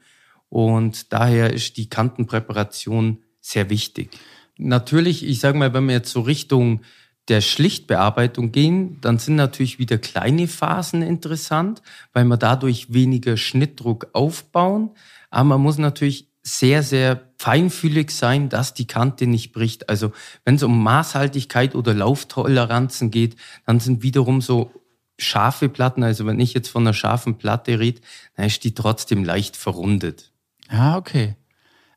Und 0.49 1.13
daher 1.13 1.53
ist 1.53 1.77
die 1.77 1.89
Kantenpräparation 1.89 3.23
sehr 3.41 3.69
wichtig. 3.69 4.11
Natürlich, 4.57 5.25
ich 5.25 5.39
sage 5.39 5.57
mal, 5.57 5.73
wenn 5.73 5.87
wir 5.87 5.95
jetzt 5.95 6.11
so 6.11 6.21
Richtung 6.21 6.81
der 7.27 7.41
Schlichtbearbeitung 7.41 8.51
gehen, 8.51 8.99
dann 9.01 9.17
sind 9.17 9.35
natürlich 9.35 9.79
wieder 9.79 9.97
kleine 9.97 10.47
Phasen 10.47 11.01
interessant, 11.01 11.81
weil 12.13 12.25
wir 12.25 12.37
dadurch 12.37 12.93
weniger 12.93 13.37
Schnittdruck 13.37 14.07
aufbauen. 14.13 14.91
Aber 15.29 15.45
man 15.45 15.61
muss 15.61 15.77
natürlich 15.77 16.27
sehr, 16.43 16.81
sehr 16.81 17.29
feinfühlig 17.37 18.11
sein, 18.11 18.49
dass 18.49 18.73
die 18.73 18.87
Kante 18.87 19.27
nicht 19.27 19.51
bricht. 19.51 19.89
Also 19.89 20.11
wenn 20.43 20.55
es 20.55 20.63
um 20.63 20.83
Maßhaltigkeit 20.83 21.75
oder 21.75 21.93
Lauftoleranzen 21.93 23.11
geht, 23.11 23.35
dann 23.65 23.79
sind 23.79 24.01
wiederum 24.01 24.41
so 24.41 24.71
scharfe 25.17 25.69
Platten, 25.69 26.03
also 26.03 26.25
wenn 26.25 26.39
ich 26.39 26.53
jetzt 26.53 26.69
von 26.69 26.83
einer 26.83 26.93
scharfen 26.93 27.37
Platte 27.37 27.79
rede, 27.79 28.01
dann 28.35 28.47
ist 28.47 28.63
die 28.63 28.73
trotzdem 28.73 29.23
leicht 29.23 29.55
verrundet. 29.55 30.31
Ja, 30.71 30.97
okay. 30.97 31.35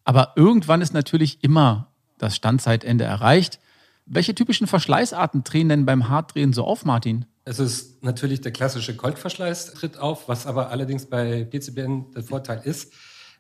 Aber 0.05 0.33
irgendwann 0.37 0.83
ist 0.83 0.95
natürlich 0.95 1.43
immer 1.43 1.93
das 2.19 2.37
Standzeitende 2.37 3.05
erreicht. 3.05 3.59
Welche 4.07 4.35
typischen 4.35 4.67
Verschleißarten 4.67 5.45
drehen 5.45 5.69
denn 5.69 5.87
beim 5.87 6.09
Hartdrehen 6.09 6.53
so 6.53 6.65
auf, 6.65 6.85
Martin? 6.85 7.25
Es 7.47 7.59
ist 7.59 8.03
natürlich 8.03 8.41
der 8.41 8.53
klassische 8.53 8.95
Goldverschleiß 8.95 9.75
tritt 9.75 9.99
auf, 9.99 10.29
was 10.29 10.47
aber 10.47 10.71
allerdings 10.71 11.07
bei 11.07 11.45
PCBN 11.45 12.13
der 12.13 12.23
Vorteil 12.23 12.61
ist. 12.65 12.93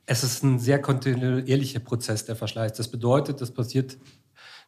Es 0.06 0.22
ist 0.22 0.42
ein 0.42 0.58
sehr 0.58 0.80
kontinuierlicher 0.80 1.80
Prozess 1.80 2.24
der 2.24 2.36
Verschleiß. 2.36 2.74
Das 2.74 2.90
bedeutet, 2.90 3.40
das 3.40 3.52
passiert 3.52 3.96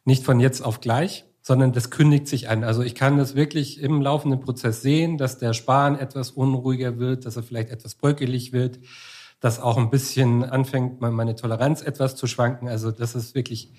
nicht 0.05 0.23
von 0.23 0.39
jetzt 0.39 0.61
auf 0.61 0.81
gleich, 0.81 1.25
sondern 1.41 1.73
das 1.73 1.91
kündigt 1.91 2.27
sich 2.27 2.49
an. 2.49 2.63
Also 2.63 2.81
ich 2.81 2.95
kann 2.95 3.17
das 3.17 3.35
wirklich 3.35 3.79
im 3.79 4.01
laufenden 4.01 4.39
Prozess 4.39 4.81
sehen, 4.81 5.17
dass 5.17 5.37
der 5.37 5.53
Span 5.53 5.99
etwas 5.99 6.31
unruhiger 6.31 6.97
wird, 6.97 7.25
dass 7.25 7.35
er 7.35 7.43
vielleicht 7.43 7.69
etwas 7.69 7.95
bröckelig 7.95 8.53
wird, 8.53 8.79
dass 9.39 9.59
auch 9.59 9.77
ein 9.77 9.89
bisschen 9.89 10.43
anfängt, 10.43 10.99
meine 11.01 11.35
Toleranz 11.35 11.81
etwas 11.81 12.15
zu 12.15 12.27
schwanken. 12.27 12.67
Also 12.67 12.91
das 12.91 13.15
ist 13.15 13.35
wirklich 13.35 13.71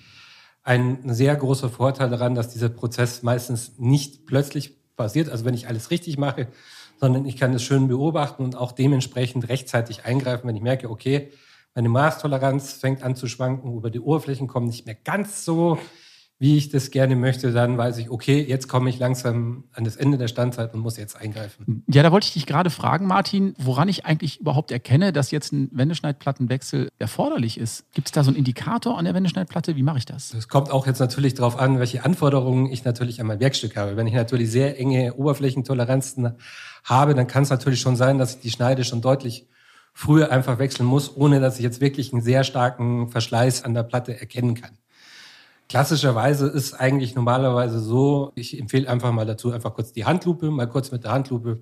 ein 0.63 1.13
sehr 1.13 1.35
großer 1.35 1.69
Vorteil 1.69 2.09
daran, 2.09 2.35
dass 2.35 2.49
dieser 2.49 2.69
Prozess 2.69 3.23
meistens 3.23 3.77
nicht 3.77 4.25
plötzlich 4.25 4.77
passiert, 4.95 5.29
also 5.29 5.45
wenn 5.45 5.53
ich 5.53 5.67
alles 5.67 5.91
richtig 5.91 6.17
mache, 6.17 6.47
sondern 6.99 7.25
ich 7.25 7.37
kann 7.37 7.53
es 7.53 7.63
schön 7.63 7.87
beobachten 7.87 8.43
und 8.43 8.55
auch 8.55 8.73
dementsprechend 8.73 9.47
rechtzeitig 9.47 10.05
eingreifen, 10.05 10.47
wenn 10.47 10.55
ich 10.55 10.61
merke, 10.61 10.89
okay, 10.89 11.31
meine 11.75 11.89
Maßtoleranz 11.89 12.73
fängt 12.73 13.03
an 13.03 13.15
zu 13.15 13.27
schwanken, 13.27 13.75
über 13.75 13.89
die 13.89 14.01
Oberflächen 14.01 14.47
kommen 14.47 14.67
nicht 14.67 14.85
mehr 14.85 14.95
ganz 14.95 15.45
so 15.45 15.77
wie 16.41 16.55
ich 16.55 16.69
das 16.69 16.89
gerne 16.89 17.17
möchte, 17.17 17.51
dann 17.51 17.77
weiß 17.77 17.97
ich, 17.97 18.09
okay, 18.09 18.41
jetzt 18.41 18.69
komme 18.69 18.89
ich 18.89 18.97
langsam 18.97 19.65
an 19.73 19.83
das 19.83 19.97
Ende 19.97 20.17
der 20.17 20.29
Standzeit 20.29 20.73
und 20.73 20.79
muss 20.79 20.95
jetzt 20.95 21.17
eingreifen. 21.17 21.83
Ja, 21.87 22.01
da 22.01 22.13
wollte 22.13 22.27
ich 22.27 22.33
dich 22.33 22.45
gerade 22.45 22.69
fragen, 22.69 23.07
Martin, 23.07 23.53
woran 23.57 23.89
ich 23.89 24.05
eigentlich 24.05 24.39
überhaupt 24.39 24.71
erkenne, 24.71 25.11
dass 25.11 25.31
jetzt 25.31 25.51
ein 25.51 25.69
Wendeschneidplattenwechsel 25.73 26.87
erforderlich 26.97 27.59
ist. 27.59 27.83
Gibt 27.93 28.07
es 28.07 28.11
da 28.13 28.23
so 28.23 28.29
einen 28.29 28.37
Indikator 28.37 28.97
an 28.97 29.03
der 29.03 29.13
Wendeschneidplatte? 29.13 29.75
Wie 29.75 29.83
mache 29.83 29.97
ich 29.97 30.05
das? 30.05 30.33
Es 30.33 30.47
kommt 30.47 30.71
auch 30.71 30.87
jetzt 30.87 30.99
natürlich 30.99 31.33
darauf 31.33 31.59
an, 31.59 31.77
welche 31.77 32.05
Anforderungen 32.05 32.71
ich 32.71 32.85
natürlich 32.85 33.19
an 33.19 33.27
mein 33.27 33.41
Werkstück 33.41 33.75
habe. 33.75 33.97
Wenn 33.97 34.07
ich 34.07 34.13
natürlich 34.13 34.49
sehr 34.49 34.79
enge 34.79 35.15
Oberflächentoleranzen 35.15 36.35
habe, 36.85 37.15
dann 37.15 37.27
kann 37.27 37.43
es 37.43 37.49
natürlich 37.49 37.81
schon 37.81 37.97
sein, 37.97 38.17
dass 38.17 38.35
ich 38.35 38.41
die 38.41 38.51
Schneide 38.51 38.85
schon 38.85 39.01
deutlich 39.01 39.45
früher 39.93 40.31
einfach 40.31 40.57
wechseln 40.57 40.85
muss, 40.85 41.17
ohne 41.17 41.41
dass 41.41 41.57
ich 41.57 41.63
jetzt 41.63 41.81
wirklich 41.81 42.13
einen 42.13 42.21
sehr 42.21 42.45
starken 42.45 43.09
Verschleiß 43.09 43.65
an 43.65 43.73
der 43.73 43.83
Platte 43.83 44.17
erkennen 44.17 44.53
kann. 44.53 44.77
Klassischerweise 45.69 46.47
ist 46.47 46.73
eigentlich 46.73 47.13
normalerweise 47.13 47.79
so, 47.79 48.31
ich 48.35 48.59
empfehle 48.59 48.89
einfach 48.89 49.11
mal 49.11 49.27
dazu, 49.27 49.51
einfach 49.51 49.75
kurz 49.75 49.93
die 49.93 50.03
Handlupe, 50.03 50.49
mal 50.49 50.67
kurz 50.67 50.91
mit 50.91 51.03
der 51.03 51.11
Handlupe 51.11 51.61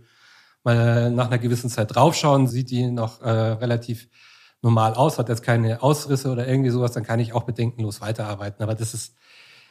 mal 0.64 1.12
nach 1.12 1.28
einer 1.28 1.38
gewissen 1.38 1.70
Zeit 1.70 1.94
draufschauen, 1.94 2.48
sieht 2.48 2.72
die 2.72 2.90
noch 2.90 3.22
äh, 3.22 3.30
relativ 3.30 4.08
normal 4.62 4.94
aus, 4.94 5.20
hat 5.20 5.30
jetzt 5.30 5.44
keine 5.44 5.84
Ausrisse 5.84 6.32
oder 6.32 6.48
irgendwie 6.48 6.70
sowas, 6.70 6.94
dann 6.94 7.04
kann 7.04 7.20
ich 7.20 7.34
auch 7.34 7.44
bedenkenlos 7.44 8.00
weiterarbeiten. 8.02 8.64
Aber 8.64 8.76
das 8.76 8.94
ist 8.94 9.16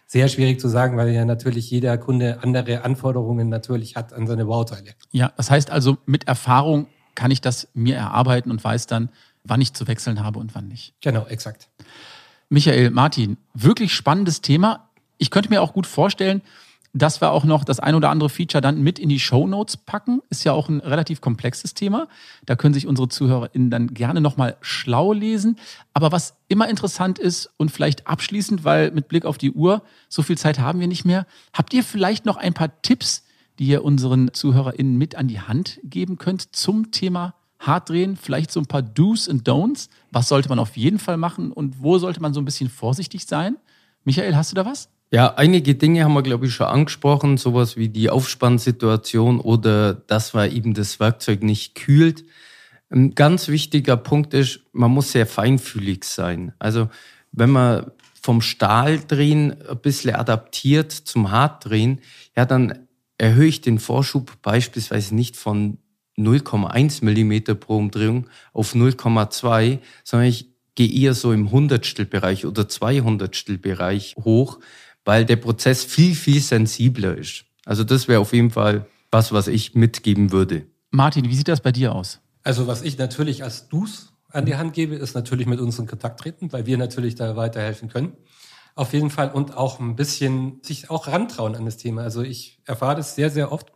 sehr 0.06 0.28
schwierig 0.28 0.60
zu 0.60 0.68
sagen, 0.68 0.96
weil 0.96 1.08
ja 1.08 1.24
natürlich 1.24 1.70
jeder 1.70 1.98
Kunde 1.98 2.42
andere 2.42 2.84
Anforderungen 2.84 3.48
natürlich 3.48 3.96
hat 3.96 4.12
an 4.12 4.26
seine 4.26 4.44
Bauteile. 4.44 4.92
Ja, 5.10 5.32
das 5.36 5.50
heißt 5.50 5.70
also, 5.70 5.96
mit 6.06 6.28
Erfahrung 6.28 6.88
kann 7.14 7.30
ich 7.30 7.40
das 7.40 7.68
mir 7.72 7.96
erarbeiten 7.96 8.50
und 8.50 8.62
weiß 8.62 8.86
dann, 8.86 9.08
wann 9.44 9.60
ich 9.60 9.72
zu 9.72 9.88
wechseln 9.88 10.22
habe 10.22 10.38
und 10.38 10.54
wann 10.54 10.68
nicht. 10.68 10.94
Genau, 11.00 11.26
exakt. 11.26 11.68
Michael, 12.48 12.90
Martin, 12.90 13.38
wirklich 13.54 13.92
spannendes 13.92 14.40
Thema. 14.40 14.88
Ich 15.18 15.30
könnte 15.30 15.50
mir 15.50 15.62
auch 15.62 15.72
gut 15.72 15.86
vorstellen, 15.86 16.42
dass 16.92 17.20
wir 17.20 17.32
auch 17.32 17.44
noch 17.44 17.64
das 17.64 17.80
ein 17.80 17.96
oder 17.96 18.08
andere 18.08 18.30
Feature 18.30 18.62
dann 18.62 18.80
mit 18.80 19.00
in 19.00 19.08
die 19.08 19.18
Show 19.18 19.46
Notes 19.48 19.76
packen. 19.76 20.22
Ist 20.30 20.44
ja 20.44 20.52
auch 20.52 20.68
ein 20.68 20.80
relativ 20.80 21.20
komplexes 21.20 21.74
Thema. 21.74 22.08
Da 22.46 22.54
können 22.54 22.72
sich 22.72 22.86
unsere 22.86 23.08
ZuhörerInnen 23.08 23.68
dann 23.68 23.94
gerne 23.94 24.20
nochmal 24.20 24.56
schlau 24.60 25.12
lesen. 25.12 25.58
Aber 25.92 26.12
was 26.12 26.36
immer 26.46 26.68
interessant 26.68 27.18
ist 27.18 27.50
und 27.56 27.70
vielleicht 27.70 28.06
abschließend, 28.06 28.64
weil 28.64 28.92
mit 28.92 29.08
Blick 29.08 29.24
auf 29.24 29.38
die 29.38 29.50
Uhr, 29.50 29.82
so 30.08 30.22
viel 30.22 30.38
Zeit 30.38 30.60
haben 30.60 30.78
wir 30.78 30.86
nicht 30.86 31.04
mehr. 31.04 31.26
Habt 31.52 31.74
ihr 31.74 31.82
vielleicht 31.82 32.24
noch 32.26 32.36
ein 32.36 32.54
paar 32.54 32.80
Tipps, 32.80 33.24
die 33.58 33.66
ihr 33.66 33.84
unseren 33.84 34.32
ZuhörerInnen 34.32 34.96
mit 34.96 35.16
an 35.16 35.28
die 35.28 35.40
Hand 35.40 35.80
geben 35.82 36.16
könnt 36.16 36.54
zum 36.54 36.92
Thema 36.92 37.34
hart 37.58 37.88
drehen, 37.88 38.16
vielleicht 38.16 38.50
so 38.50 38.60
ein 38.60 38.66
paar 38.66 38.82
Do's 38.82 39.28
und 39.28 39.48
Don'ts. 39.48 39.88
Was 40.10 40.28
sollte 40.28 40.48
man 40.48 40.58
auf 40.58 40.76
jeden 40.76 40.98
Fall 40.98 41.16
machen 41.16 41.52
und 41.52 41.82
wo 41.82 41.98
sollte 41.98 42.20
man 42.20 42.34
so 42.34 42.40
ein 42.40 42.44
bisschen 42.44 42.68
vorsichtig 42.68 43.26
sein? 43.26 43.56
Michael, 44.04 44.36
hast 44.36 44.52
du 44.52 44.54
da 44.54 44.64
was? 44.64 44.88
Ja, 45.12 45.34
einige 45.34 45.74
Dinge 45.76 46.04
haben 46.04 46.14
wir, 46.14 46.22
glaube 46.22 46.46
ich, 46.46 46.54
schon 46.54 46.66
angesprochen, 46.66 47.36
sowas 47.36 47.76
wie 47.76 47.88
die 47.88 48.10
Aufspannsituation 48.10 49.40
oder 49.40 49.94
dass 49.94 50.34
man 50.34 50.50
eben 50.50 50.74
das 50.74 50.98
Werkzeug 50.98 51.42
nicht 51.42 51.76
kühlt. 51.76 52.24
Ein 52.90 53.14
ganz 53.14 53.48
wichtiger 53.48 53.96
Punkt 53.96 54.34
ist, 54.34 54.60
man 54.72 54.90
muss 54.90 55.12
sehr 55.12 55.26
feinfühlig 55.26 56.04
sein. 56.04 56.52
Also 56.58 56.88
wenn 57.32 57.50
man 57.50 57.90
vom 58.20 58.40
Stahldrehen 58.40 59.56
ein 59.68 59.78
bisschen 59.78 60.14
adaptiert 60.14 60.90
zum 60.90 61.30
Hartdrehen, 61.30 62.00
ja, 62.36 62.44
dann 62.44 62.86
erhöhe 63.18 63.46
ich 63.46 63.60
den 63.60 63.78
Vorschub 63.78 64.42
beispielsweise 64.42 65.14
nicht 65.14 65.36
von 65.36 65.78
0,1 66.18 67.04
Millimeter 67.04 67.54
pro 67.54 67.76
Umdrehung 67.76 68.28
auf 68.52 68.74
0,2, 68.74 69.78
sondern 70.04 70.28
ich 70.28 70.50
gehe 70.74 70.90
eher 70.90 71.14
so 71.14 71.32
im 71.32 71.50
Hundertstelbereich 71.50 72.46
oder 72.46 72.68
Zweihundertstelbereich 72.68 74.14
hoch, 74.22 74.60
weil 75.04 75.24
der 75.24 75.36
Prozess 75.36 75.84
viel, 75.84 76.14
viel 76.14 76.40
sensibler 76.40 77.16
ist. 77.16 77.44
Also 77.64 77.84
das 77.84 78.08
wäre 78.08 78.20
auf 78.20 78.32
jeden 78.32 78.50
Fall 78.50 78.86
was, 79.10 79.32
was 79.32 79.48
ich 79.48 79.74
mitgeben 79.74 80.32
würde. 80.32 80.66
Martin, 80.90 81.28
wie 81.28 81.34
sieht 81.34 81.48
das 81.48 81.60
bei 81.60 81.72
dir 81.72 81.94
aus? 81.94 82.20
Also 82.42 82.66
was 82.66 82.82
ich 82.82 82.98
natürlich 82.98 83.42
als 83.42 83.68
Dus 83.68 84.12
an 84.30 84.46
die 84.46 84.56
Hand 84.56 84.74
gebe, 84.74 84.94
ist 84.94 85.14
natürlich 85.14 85.46
mit 85.46 85.60
uns 85.60 85.78
in 85.78 85.86
Kontakt 85.86 86.20
treten, 86.20 86.52
weil 86.52 86.66
wir 86.66 86.78
natürlich 86.78 87.14
da 87.14 87.36
weiterhelfen 87.36 87.88
können. 87.88 88.12
Auf 88.74 88.92
jeden 88.92 89.10
Fall 89.10 89.30
und 89.30 89.56
auch 89.56 89.80
ein 89.80 89.96
bisschen 89.96 90.60
sich 90.62 90.90
auch 90.90 91.06
rantrauen 91.06 91.54
an 91.56 91.64
das 91.64 91.78
Thema. 91.78 92.02
Also 92.02 92.22
ich 92.22 92.60
erfahre 92.66 92.96
das 92.96 93.14
sehr, 93.14 93.30
sehr 93.30 93.50
oft 93.50 93.75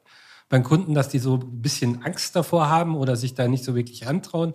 beim 0.51 0.65
Kunden, 0.65 0.93
dass 0.93 1.09
die 1.09 1.19
so 1.19 1.37
ein 1.37 1.63
bisschen 1.63 2.05
Angst 2.05 2.37
davor 2.37 2.69
haben 2.69 2.95
oder 2.97 3.17
sich 3.17 3.35
da 3.35 3.49
nicht 3.49 3.65
so 3.65 3.75
wirklich 3.75 4.07
antrauen, 4.07 4.53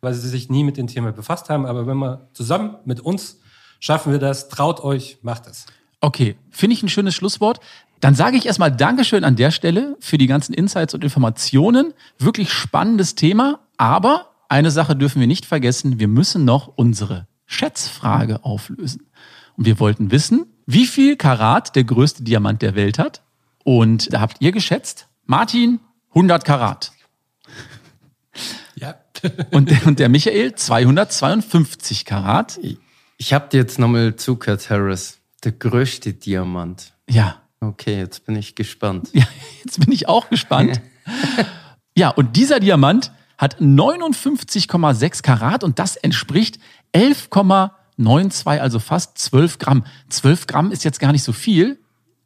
weil 0.00 0.14
sie 0.14 0.28
sich 0.28 0.48
nie 0.48 0.62
mit 0.62 0.76
dem 0.76 0.86
Thema 0.86 1.10
befasst 1.10 1.48
haben. 1.48 1.66
Aber 1.66 1.88
wenn 1.88 1.96
wir 1.96 2.28
zusammen 2.32 2.76
mit 2.84 3.00
uns 3.00 3.40
schaffen 3.80 4.12
wir 4.12 4.20
das, 4.20 4.48
traut 4.48 4.80
euch, 4.80 5.18
macht 5.22 5.46
es. 5.46 5.66
Okay, 6.00 6.36
finde 6.50 6.74
ich 6.74 6.82
ein 6.82 6.88
schönes 6.88 7.14
Schlusswort. 7.14 7.60
Dann 8.00 8.14
sage 8.14 8.36
ich 8.36 8.46
erstmal 8.46 8.70
Dankeschön 8.70 9.24
an 9.24 9.34
der 9.34 9.50
Stelle 9.50 9.96
für 9.98 10.18
die 10.18 10.28
ganzen 10.28 10.52
Insights 10.52 10.94
und 10.94 11.02
Informationen. 11.02 11.94
Wirklich 12.18 12.52
spannendes 12.52 13.16
Thema, 13.16 13.60
aber 13.76 14.30
eine 14.48 14.70
Sache 14.70 14.94
dürfen 14.94 15.20
wir 15.20 15.26
nicht 15.26 15.46
vergessen, 15.46 15.98
wir 15.98 16.08
müssen 16.08 16.44
noch 16.44 16.68
unsere 16.76 17.26
Schätzfrage 17.46 18.44
auflösen. 18.44 19.08
Und 19.56 19.64
wir 19.64 19.80
wollten 19.80 20.10
wissen, 20.10 20.46
wie 20.66 20.86
viel 20.86 21.16
Karat 21.16 21.74
der 21.74 21.84
größte 21.84 22.22
Diamant 22.22 22.62
der 22.62 22.74
Welt 22.76 22.98
hat. 22.98 23.22
Und 23.64 24.12
da 24.12 24.20
habt 24.20 24.36
ihr 24.40 24.52
geschätzt, 24.52 25.07
Martin 25.30 25.78
100 26.14 26.42
Karat. 26.42 26.90
Ja. 28.76 28.94
und, 29.50 29.70
der, 29.70 29.86
und 29.86 29.98
der 29.98 30.08
Michael 30.08 30.54
252 30.54 32.06
Karat. 32.06 32.58
Ich 33.18 33.34
habe 33.34 33.48
dir 33.50 33.58
jetzt 33.58 33.78
nochmal 33.78 34.16
zugehört, 34.16 34.70
Harris. 34.70 35.18
Der 35.44 35.52
größte 35.52 36.14
Diamant. 36.14 36.94
Ja. 37.10 37.42
Okay, 37.60 37.98
jetzt 37.98 38.24
bin 38.24 38.36
ich 38.36 38.54
gespannt. 38.54 39.10
Ja, 39.12 39.24
jetzt 39.64 39.80
bin 39.80 39.92
ich 39.92 40.08
auch 40.08 40.30
gespannt. 40.30 40.80
ja, 41.94 42.08
und 42.08 42.36
dieser 42.36 42.58
Diamant 42.58 43.12
hat 43.36 43.60
59,6 43.60 45.22
Karat 45.22 45.62
und 45.62 45.78
das 45.78 45.96
entspricht 45.96 46.58
11,92, 46.94 48.58
also 48.58 48.78
fast 48.78 49.18
12 49.18 49.58
Gramm. 49.58 49.84
12 50.08 50.46
Gramm 50.46 50.72
ist 50.72 50.84
jetzt 50.84 51.00
gar 51.00 51.12
nicht 51.12 51.22
so 51.22 51.34
viel. 51.34 51.78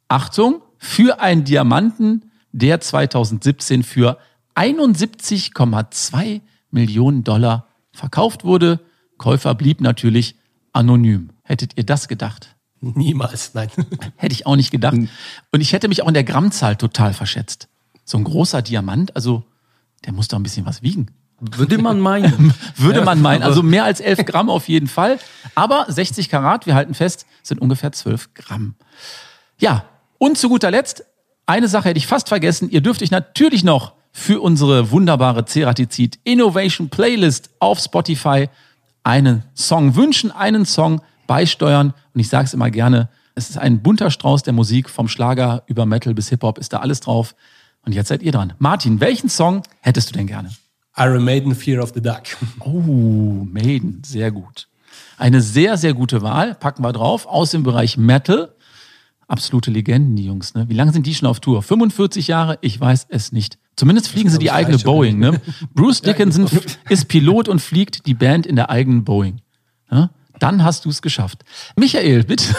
Achtung, 0.07 0.61
für 0.77 1.19
einen 1.19 1.43
Diamanten 1.43 2.29
der 2.53 2.79
2017 2.79 3.83
für 3.83 4.17
71,2 4.55 6.41
Millionen 6.71 7.23
Dollar 7.25 7.67
verkauft 7.91 8.45
wurde. 8.45 8.79
Käufer 9.17 9.53
blieb 9.55 9.81
natürlich 9.81 10.35
anonym. 10.71 11.31
Hättet 11.43 11.77
ihr 11.77 11.85
das 11.85 12.07
gedacht? 12.07 12.55
Niemals, 12.79 13.53
nein. 13.53 13.69
Hätte 14.15 14.33
ich 14.33 14.45
auch 14.45 14.55
nicht 14.55 14.71
gedacht. 14.71 14.95
Und 14.95 15.61
ich 15.61 15.73
hätte 15.73 15.87
mich 15.87 16.03
auch 16.03 16.07
in 16.07 16.13
der 16.13 16.23
Grammzahl 16.23 16.75
total 16.75 17.13
verschätzt. 17.13 17.67
So 18.05 18.17
ein 18.17 18.23
großer 18.23 18.61
Diamant, 18.61 19.15
also 19.15 19.43
der 20.05 20.13
muss 20.13 20.27
doch 20.27 20.37
ein 20.37 20.43
bisschen 20.43 20.65
was 20.65 20.81
wiegen. 20.81 21.07
Würde 21.39 21.77
man 21.77 21.99
meinen. 21.99 22.53
Würde 22.75 23.01
man 23.01 23.21
meinen. 23.21 23.43
Also 23.43 23.63
mehr 23.63 23.85
als 23.85 23.99
11 23.99 24.25
Gramm 24.25 24.49
auf 24.49 24.67
jeden 24.67 24.87
Fall. 24.87 25.19
Aber 25.55 25.85
60 25.87 26.29
Karat, 26.29 26.65
wir 26.65 26.75
halten 26.75 26.93
fest, 26.93 27.25
sind 27.41 27.59
ungefähr 27.59 27.91
12 27.91 28.33
Gramm. 28.33 28.75
Ja, 29.57 29.85
und 30.17 30.37
zu 30.37 30.49
guter 30.49 30.71
Letzt, 30.71 31.05
eine 31.45 31.67
Sache 31.67 31.89
hätte 31.89 31.97
ich 31.97 32.07
fast 32.07 32.29
vergessen. 32.29 32.69
Ihr 32.69 32.81
dürft 32.81 33.01
euch 33.01 33.11
natürlich 33.11 33.63
noch 33.63 33.93
für 34.11 34.41
unsere 34.41 34.91
wunderbare 34.91 35.45
Ceratizid 35.45 36.19
Innovation 36.23 36.89
Playlist 36.89 37.49
auf 37.59 37.79
Spotify 37.79 38.47
einen 39.03 39.43
Song 39.55 39.95
wünschen, 39.95 40.31
einen 40.31 40.65
Song 40.65 41.01
beisteuern. 41.27 41.93
Und 42.13 42.19
ich 42.19 42.29
sage 42.29 42.45
es 42.45 42.53
immer 42.53 42.71
gerne, 42.71 43.09
es 43.35 43.49
ist 43.49 43.57
ein 43.57 43.81
bunter 43.81 44.11
Strauß 44.11 44.43
der 44.43 44.53
Musik, 44.53 44.89
vom 44.89 45.07
Schlager 45.07 45.63
über 45.65 45.85
Metal 45.85 46.13
bis 46.13 46.29
Hip-Hop 46.29 46.57
ist 46.57 46.73
da 46.73 46.77
alles 46.77 46.99
drauf. 46.99 47.35
Und 47.85 47.93
jetzt 47.93 48.07
seid 48.07 48.21
ihr 48.21 48.31
dran. 48.31 48.53
Martin, 48.59 48.99
welchen 49.01 49.29
Song 49.29 49.63
hättest 49.81 50.09
du 50.09 50.13
denn 50.13 50.27
gerne? 50.27 50.51
Iron 50.95 51.23
Maiden, 51.23 51.55
Fear 51.55 51.81
of 51.81 51.91
the 51.93 52.01
Dark. 52.01 52.37
Oh, 52.59 53.45
Maiden, 53.45 54.03
sehr 54.05 54.31
gut. 54.31 54.67
Eine 55.17 55.41
sehr, 55.41 55.77
sehr 55.77 55.93
gute 55.93 56.21
Wahl, 56.21 56.53
packen 56.55 56.83
wir 56.83 56.93
drauf, 56.93 57.25
aus 57.25 57.51
dem 57.51 57.63
Bereich 57.63 57.97
Metal. 57.97 58.53
Absolute 59.27 59.71
Legenden, 59.71 60.15
die 60.15 60.25
Jungs. 60.25 60.53
Ne? 60.53 60.67
Wie 60.69 60.73
lange 60.73 60.91
sind 60.91 61.07
die 61.07 61.15
schon 61.15 61.27
auf 61.27 61.39
Tour? 61.39 61.61
45 61.61 62.27
Jahre? 62.27 62.57
Ich 62.61 62.79
weiß 62.79 63.07
es 63.09 63.31
nicht. 63.31 63.57
Zumindest 63.75 64.09
fliegen 64.09 64.29
sie 64.29 64.37
die 64.37 64.51
eigene 64.51 64.77
Boeing. 64.77 65.17
Ne? 65.17 65.41
Bruce 65.73 66.01
Dickinson 66.01 66.47
ist 66.89 67.07
Pilot 67.07 67.47
und 67.47 67.59
fliegt 67.59 68.05
die 68.05 68.13
Band 68.13 68.45
in 68.45 68.55
der 68.55 68.69
eigenen 68.69 69.03
Boeing. 69.03 69.41
Ja? 69.91 70.11
Dann 70.39 70.63
hast 70.63 70.85
du 70.85 70.89
es 70.89 71.01
geschafft. 71.01 71.43
Michael, 71.75 72.23
bitte. 72.23 72.55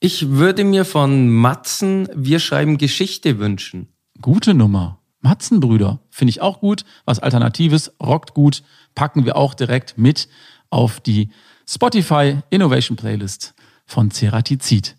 Ich 0.00 0.30
würde 0.30 0.64
mir 0.64 0.84
von 0.84 1.28
Matzen 1.28 2.08
Wir 2.14 2.38
schreiben 2.38 2.78
Geschichte 2.78 3.38
wünschen. 3.38 3.88
Gute 4.20 4.54
Nummer. 4.54 4.98
Matzenbrüder. 5.20 6.00
Finde 6.08 6.30
ich 6.30 6.40
auch 6.40 6.60
gut. 6.60 6.84
Was 7.04 7.18
Alternatives, 7.18 7.92
rockt 8.02 8.34
gut. 8.34 8.62
Packen 8.94 9.24
wir 9.24 9.36
auch 9.36 9.54
direkt 9.54 9.98
mit 9.98 10.28
auf 10.70 11.00
die 11.00 11.30
Spotify 11.68 12.38
Innovation 12.50 12.96
Playlist 12.96 13.54
von 13.86 14.10
Ceratizid. 14.10 14.96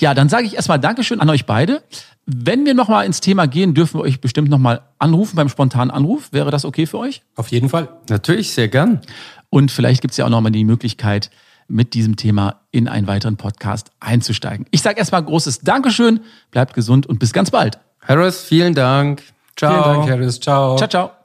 Ja, 0.00 0.14
dann 0.14 0.28
sage 0.28 0.46
ich 0.46 0.54
erstmal 0.54 0.78
Dankeschön 0.78 1.20
an 1.20 1.30
euch 1.30 1.46
beide. 1.46 1.82
Wenn 2.26 2.64
wir 2.64 2.74
nochmal 2.74 3.04
ins 3.04 3.20
Thema 3.20 3.46
gehen, 3.46 3.74
dürfen 3.74 4.00
wir 4.00 4.04
euch 4.04 4.20
bestimmt 4.20 4.48
nochmal 4.48 4.82
anrufen 4.98 5.36
beim 5.36 5.48
spontanen 5.48 5.90
Anruf. 5.90 6.32
Wäre 6.32 6.50
das 6.50 6.64
okay 6.64 6.86
für 6.86 6.98
euch? 6.98 7.22
Auf 7.36 7.48
jeden 7.48 7.68
Fall. 7.68 7.88
Natürlich, 8.08 8.52
sehr 8.52 8.68
gern. 8.68 9.00
Und 9.50 9.70
vielleicht 9.70 10.00
gibt 10.00 10.12
es 10.12 10.18
ja 10.18 10.24
auch 10.24 10.30
nochmal 10.30 10.52
die 10.52 10.64
Möglichkeit, 10.64 11.30
mit 11.68 11.94
diesem 11.94 12.16
Thema 12.16 12.60
in 12.70 12.88
einen 12.88 13.06
weiteren 13.06 13.36
Podcast 13.36 13.90
einzusteigen. 14.00 14.66
Ich 14.70 14.82
sage 14.82 14.98
erstmal 14.98 15.22
großes 15.22 15.60
Dankeschön, 15.60 16.20
bleibt 16.50 16.74
gesund 16.74 17.06
und 17.06 17.18
bis 17.18 17.32
ganz 17.32 17.50
bald. 17.50 17.78
Harris, 18.00 18.42
vielen 18.42 18.74
Dank. 18.74 19.22
Ciao. 19.56 19.70
Vielen 19.70 19.96
Dank, 19.96 20.10
Harris. 20.10 20.40
Ciao. 20.40 20.76
Ciao, 20.76 20.88
ciao. 20.88 21.23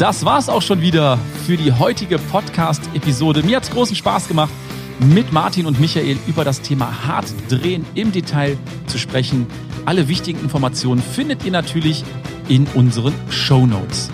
Das 0.00 0.24
war's 0.24 0.48
auch 0.48 0.62
schon 0.62 0.80
wieder 0.80 1.18
für 1.46 1.56
die 1.58 1.74
heutige 1.74 2.18
Podcast-Episode. 2.18 3.42
Mir 3.42 3.58
hat's 3.58 3.70
großen 3.70 3.94
Spaß 3.94 4.28
gemacht, 4.28 4.50
mit 4.98 5.30
Martin 5.30 5.66
und 5.66 5.78
Michael 5.78 6.16
über 6.26 6.42
das 6.42 6.62
Thema 6.62 7.06
Hartdrehen 7.06 7.84
im 7.94 8.10
Detail 8.10 8.56
zu 8.86 8.96
sprechen. 8.96 9.46
Alle 9.84 10.08
wichtigen 10.08 10.40
Informationen 10.40 11.02
findet 11.02 11.44
ihr 11.44 11.52
natürlich 11.52 12.02
in 12.48 12.66
unseren 12.68 13.12
Show 13.28 13.66
Notes. 13.66 14.10